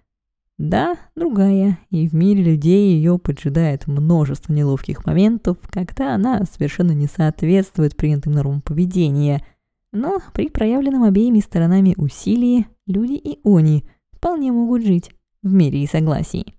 Да, 0.59 0.97
другая, 1.15 1.79
и 1.91 2.09
в 2.09 2.15
мире 2.15 2.43
людей 2.43 2.95
ее 2.95 3.19
поджидает 3.19 3.87
множество 3.87 4.55
неловких 4.55 5.05
моментов, 5.05 5.59
когда 5.71 6.15
она 6.15 6.45
совершенно 6.51 6.93
не 6.93 7.07
соответствует 7.07 7.95
принятым 7.95 8.33
нормам 8.33 8.63
поведения. 8.63 9.45
Но 9.93 10.19
при 10.33 10.49
проявленном 10.49 11.03
обеими 11.03 11.41
сторонами 11.41 11.95
усилии 11.99 12.67
люди 12.87 13.15
и 13.15 13.39
они 13.45 13.85
вполне 14.13 14.51
могут 14.51 14.83
жить 14.83 15.11
в 15.43 15.53
мире 15.53 15.83
и 15.83 15.87
согласии. 15.87 16.55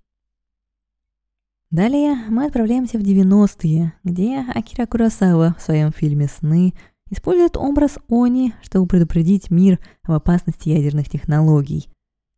Далее 1.70 2.14
мы 2.28 2.46
отправляемся 2.46 2.98
в 2.98 3.02
90-е, 3.02 3.92
где 4.04 4.44
Акира 4.54 4.86
Курасава 4.86 5.56
в 5.58 5.62
своем 5.62 5.92
фильме 5.92 6.28
«Сны» 6.28 6.72
использует 7.10 7.56
образ 7.56 7.98
Они, 8.08 8.54
чтобы 8.62 8.86
предупредить 8.86 9.50
мир 9.50 9.78
об 10.02 10.12
опасности 10.12 10.68
ядерных 10.68 11.10
технологий. 11.10 11.88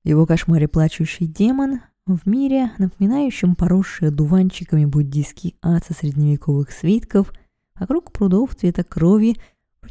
Его 0.03 0.25
кошмаре 0.25 0.67
плачущий 0.67 1.27
демон 1.27 1.81
в 2.07 2.27
мире, 2.27 2.73
напоминающем 2.79 3.55
поросший 3.55 4.09
одуванчиками 4.09 4.87
буддийский 4.87 5.57
ад 5.63 5.85
со 5.85 5.93
средневековых 5.93 6.71
свитков, 6.71 7.33
вокруг 7.79 8.11
прудов 8.11 8.55
цвета 8.55 8.83
крови, 8.83 9.37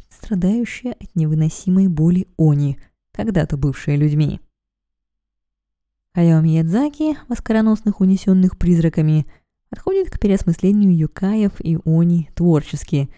страдающая 0.08 0.92
от 0.92 1.14
невыносимой 1.14 1.88
боли 1.88 2.26
Они, 2.38 2.78
когда-то 3.12 3.56
бывшая 3.56 3.96
людьми. 3.96 4.40
Хаяо 6.14 6.40
Миядзаки, 6.40 7.16
воскороносных 7.28 8.00
унесенных 8.00 8.58
призраками, 8.58 9.26
отходит 9.70 10.10
к 10.10 10.18
переосмыслению 10.18 10.96
юкаев 10.96 11.60
и 11.60 11.78
они 11.84 12.28
творчески. 12.34 13.08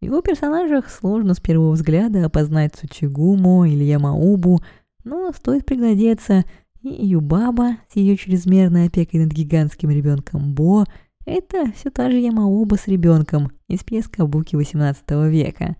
В 0.00 0.04
его 0.04 0.22
персонажах 0.22 0.88
сложно 0.88 1.34
с 1.34 1.40
первого 1.40 1.72
взгляда 1.72 2.24
опознать 2.24 2.74
Цучигуму 2.74 3.66
или 3.66 3.84
Ямаубу, 3.84 4.62
но 5.08 5.32
стоит 5.32 5.66
приглядеться, 5.66 6.44
и 6.82 6.88
Юбаба 6.88 7.78
с 7.88 7.96
ее 7.96 8.16
чрезмерной 8.16 8.86
опекой 8.86 9.20
над 9.20 9.32
гигантским 9.32 9.90
ребенком 9.90 10.54
Бо– 10.54 10.84
это 11.26 11.72
все 11.72 11.90
та 11.90 12.10
же 12.10 12.18
Ямаоба 12.18 12.76
с 12.76 12.86
ребенком 12.86 13.50
из 13.68 13.84
пьеска 13.84 14.26
Буки 14.26 14.56
18 14.56 15.10
века. 15.30 15.76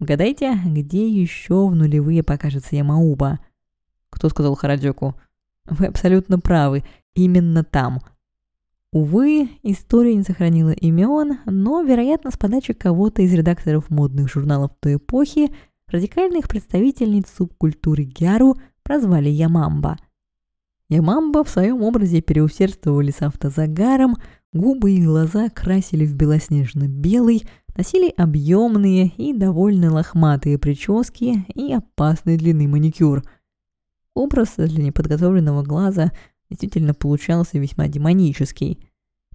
Угадайте, 0.00 0.58
где 0.64 1.06
еще 1.08 1.68
в 1.68 1.74
нулевые 1.74 2.22
покажется 2.22 2.76
Ямауба– 2.76 3.40
кто 4.10 4.28
сказал 4.28 4.54
Харадзёку? 4.54 5.14
Вы 5.66 5.86
абсолютно 5.86 6.38
правы, 6.38 6.84
именно 7.14 7.64
там. 7.64 8.00
Увы, 8.92 9.48
история 9.62 10.16
не 10.16 10.24
сохранила 10.24 10.70
имен, 10.70 11.38
но, 11.46 11.82
вероятно, 11.82 12.32
с 12.32 12.36
подачи 12.36 12.72
кого-то 12.72 13.22
из 13.22 13.32
редакторов 13.32 13.88
модных 13.88 14.28
журналов 14.28 14.72
той 14.80 14.96
эпохи 14.96 15.54
радикальных 15.90 16.48
представительниц 16.48 17.26
субкультуры 17.36 18.04
Гяру 18.04 18.56
прозвали 18.82 19.28
Ямамба. 19.28 19.96
Ямамба 20.88 21.44
в 21.44 21.48
своем 21.48 21.82
образе 21.82 22.20
переусердствовали 22.20 23.10
с 23.10 23.22
автозагаром, 23.22 24.16
губы 24.52 24.92
и 24.92 25.04
глаза 25.04 25.48
красили 25.48 26.04
в 26.04 26.14
белоснежно-белый, 26.14 27.46
носили 27.76 28.12
объемные 28.16 29.12
и 29.16 29.32
довольно 29.32 29.92
лохматые 29.92 30.58
прически 30.58 31.44
и 31.54 31.72
опасной 31.72 32.36
длины 32.36 32.66
маникюр– 32.66 33.22
Образ 34.14 34.54
для 34.56 34.84
неподготовленного 34.84 35.62
глаза 35.62 36.12
действительно 36.48 36.94
получался 36.94 37.58
весьма 37.58 37.88
демонический. 37.88 38.86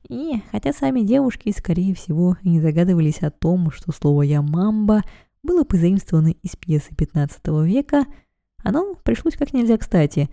И 0.07 0.41
хотя 0.51 0.73
сами 0.73 1.01
девушки, 1.01 1.53
скорее 1.57 1.95
всего, 1.95 2.37
не 2.43 2.59
загадывались 2.59 3.23
о 3.23 3.31
том, 3.31 3.71
что 3.71 3.91
слово 3.91 4.23
«ямамба» 4.23 5.01
было 5.45 5.63
позаимствовано 5.63 6.33
из 6.41 6.55
пьесы 6.55 6.93
15 6.95 7.47
века, 7.63 8.05
оно 8.63 8.95
пришлось 9.03 9.35
как 9.35 9.53
нельзя 9.53 9.77
кстати. 9.77 10.29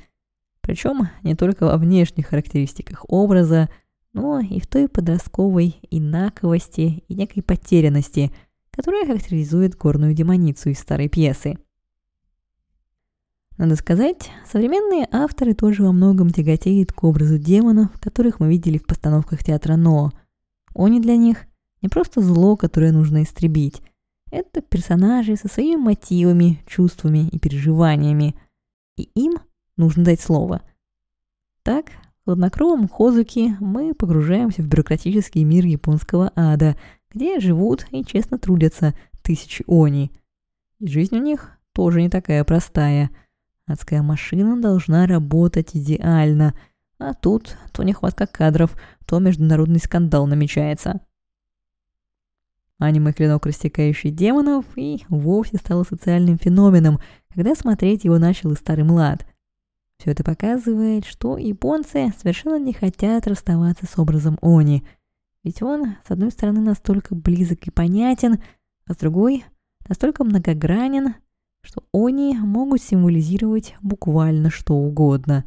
Причем 0.60 1.08
не 1.22 1.34
только 1.34 1.64
во 1.64 1.76
внешних 1.76 2.28
характеристиках 2.28 3.04
образа, 3.08 3.68
но 4.12 4.40
и 4.40 4.60
в 4.60 4.66
той 4.66 4.88
подростковой 4.88 5.76
инаковости 5.90 7.04
и 7.08 7.14
некой 7.14 7.42
потерянности, 7.42 8.32
которая 8.70 9.06
характеризует 9.06 9.76
горную 9.76 10.14
демоницу 10.14 10.70
из 10.70 10.78
старой 10.78 11.08
пьесы. 11.08 11.58
Надо 13.58 13.76
сказать, 13.76 14.30
современные 14.50 15.06
авторы 15.12 15.54
тоже 15.54 15.82
во 15.82 15.92
многом 15.92 16.30
тяготеют 16.30 16.92
к 16.92 17.04
образу 17.04 17.38
демонов, 17.38 17.90
которых 18.00 18.40
мы 18.40 18.48
видели 18.48 18.78
в 18.78 18.86
постановках 18.86 19.44
театра 19.44 19.76
Ноо. 19.76 20.10
Они 20.74 21.00
для 21.00 21.16
них 21.16 21.44
не 21.82 21.88
просто 21.88 22.22
зло, 22.22 22.56
которое 22.56 22.92
нужно 22.92 23.22
истребить. 23.22 23.82
Это 24.32 24.60
персонажи 24.60 25.36
со 25.36 25.46
своими 25.46 25.76
мотивами, 25.76 26.60
чувствами 26.66 27.28
и 27.28 27.38
переживаниями. 27.38 28.34
И 28.96 29.02
им 29.14 29.34
нужно 29.76 30.02
дать 30.02 30.20
слово. 30.20 30.62
Так, 31.62 31.92
хладнокровом 32.24 32.88
Хозуки 32.88 33.56
мы 33.60 33.94
погружаемся 33.94 34.62
в 34.62 34.66
бюрократический 34.66 35.44
мир 35.44 35.64
японского 35.66 36.32
ада, 36.34 36.76
где 37.12 37.38
живут 37.38 37.86
и 37.92 38.04
честно 38.04 38.36
трудятся 38.38 38.94
тысячи 39.22 39.64
они. 39.68 40.10
И 40.80 40.88
жизнь 40.88 41.14
у 41.14 41.22
них 41.22 41.52
тоже 41.72 42.02
не 42.02 42.08
такая 42.08 42.42
простая– 42.42 43.12
Адская 43.66 44.02
машина 44.02 44.60
должна 44.60 45.06
работать 45.06 45.76
идеально, 45.76 46.54
а 46.98 47.14
тут 47.14 47.56
то 47.72 47.82
нехватка 47.82 48.26
кадров, 48.26 48.76
то 49.06 49.18
международный 49.18 49.78
скандал 49.78 50.26
намечается. 50.26 51.00
Аниме 52.84 53.12
«Клинок, 53.12 53.46
растекающий 53.46 54.10
демонов» 54.10 54.64
и 54.76 55.04
вовсе 55.08 55.56
стало 55.56 55.84
социальным 55.84 56.38
феноменом, 56.38 56.98
когда 57.34 57.54
смотреть 57.54 58.04
его 58.04 58.18
начал 58.18 58.50
и 58.52 58.56
старый 58.56 58.84
млад. 58.84 59.26
Все 59.98 60.10
это 60.10 60.24
показывает, 60.24 61.04
что 61.04 61.38
японцы 61.38 62.12
совершенно 62.18 62.58
не 62.58 62.72
хотят 62.72 63.26
расставаться 63.26 63.86
с 63.86 63.98
образом 63.98 64.38
Они. 64.42 64.82
Ведь 65.44 65.62
он, 65.62 65.96
с 66.06 66.10
одной 66.10 66.30
стороны, 66.30 66.60
настолько 66.60 67.14
близок 67.14 67.66
и 67.66 67.70
понятен, 67.70 68.42
а 68.86 68.94
с 68.94 68.96
другой– 68.96 69.44
настолько 69.88 70.24
многогранен, 70.24 71.14
что 71.62 71.84
Они 71.92 72.36
могут 72.36 72.82
символизировать 72.82 73.76
буквально 73.80 74.50
что 74.50 74.74
угодно. 74.74 75.44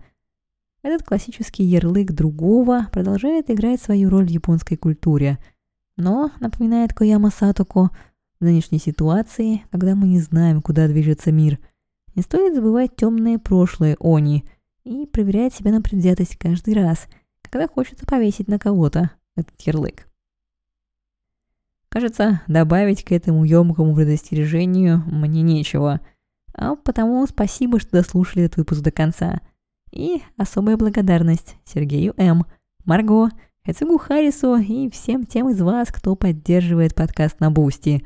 Этот 0.83 1.03
классический 1.03 1.63
ярлык 1.63 2.11
другого 2.11 2.87
продолжает 2.93 3.49
играть 3.49 3.81
свою 3.81 4.09
роль 4.09 4.27
в 4.27 4.29
японской 4.29 4.77
культуре– 4.77 5.37
но, 5.97 6.31
напоминает 6.39 6.93
Кояма 6.93 7.29
Сатоко, 7.29 7.89
в 8.39 8.43
нынешней 8.43 8.79
ситуации, 8.79 9.63
когда 9.71 9.95
мы 9.95 10.07
не 10.07 10.19
знаем, 10.19 10.61
куда 10.61 10.87
движется 10.87 11.31
мир, 11.31 11.59
не 12.15 12.21
стоит 12.21 12.55
забывать 12.55 12.95
темное 12.95 13.39
прошлое 13.39 13.97
Они 13.99 14.45
и 14.83 15.05
проверять 15.05 15.53
себя 15.53 15.71
на 15.71 15.81
предвзятость 15.81 16.37
каждый 16.37 16.73
раз, 16.73 17.07
когда 17.41 17.67
хочется 17.67 18.05
повесить 18.05 18.47
на 18.47 18.59
кого-то 18.59 19.11
этот 19.35 19.59
ярлык. 19.61 20.07
Кажется, 21.89 22.41
добавить 22.47 23.03
к 23.03 23.11
этому 23.13 23.45
емкому 23.45 23.95
предостережению 23.95 25.01
мне 25.05 25.41
нечего, 25.41 26.01
а 26.53 26.75
потому 26.75 27.25
спасибо, 27.25 27.79
что 27.79 27.91
дослушали 27.91 28.45
этот 28.45 28.57
выпуск 28.57 28.81
до 28.81 28.91
конца. 28.91 29.39
И 29.91 30.21
особая 30.35 30.75
благодарность 30.75 31.55
Сергею 31.63 32.13
М., 32.17 32.45
Марго, 32.83 33.29
Эцегу 33.67 33.97
Харрису 33.97 34.57
и 34.57 34.91
всем 34.91 35.25
тем 35.25 35.49
из 35.49 35.59
вас, 35.59 35.91
кто 35.91 36.15
поддерживает 36.15 36.93
подкаст 36.93 37.39
на 37.39 37.49
Бусти. 37.49 38.05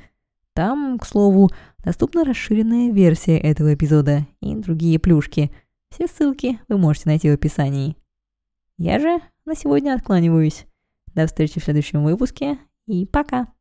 Там, 0.53 0.97
к 0.97 1.05
слову, 1.05 1.49
доступна 1.83 2.23
расширенная 2.23 2.91
версия 2.91 3.37
этого 3.37 3.73
эпизода 3.73 4.25
и 4.39 4.55
другие 4.55 4.99
плюшки. 4.99 5.51
Все 5.89 6.07
ссылки 6.07 6.59
вы 6.69 6.77
можете 6.77 7.09
найти 7.09 7.29
в 7.29 7.33
описании. 7.33 7.97
Я 8.77 8.99
же 8.99 9.19
на 9.43 9.53
сегодня 9.53 9.95
откланиваюсь. 9.95 10.65
До 11.13 11.27
встречи 11.27 11.59
в 11.59 11.63
следующем 11.65 12.05
выпуске 12.05 12.57
и 12.87 13.05
пока! 13.05 13.51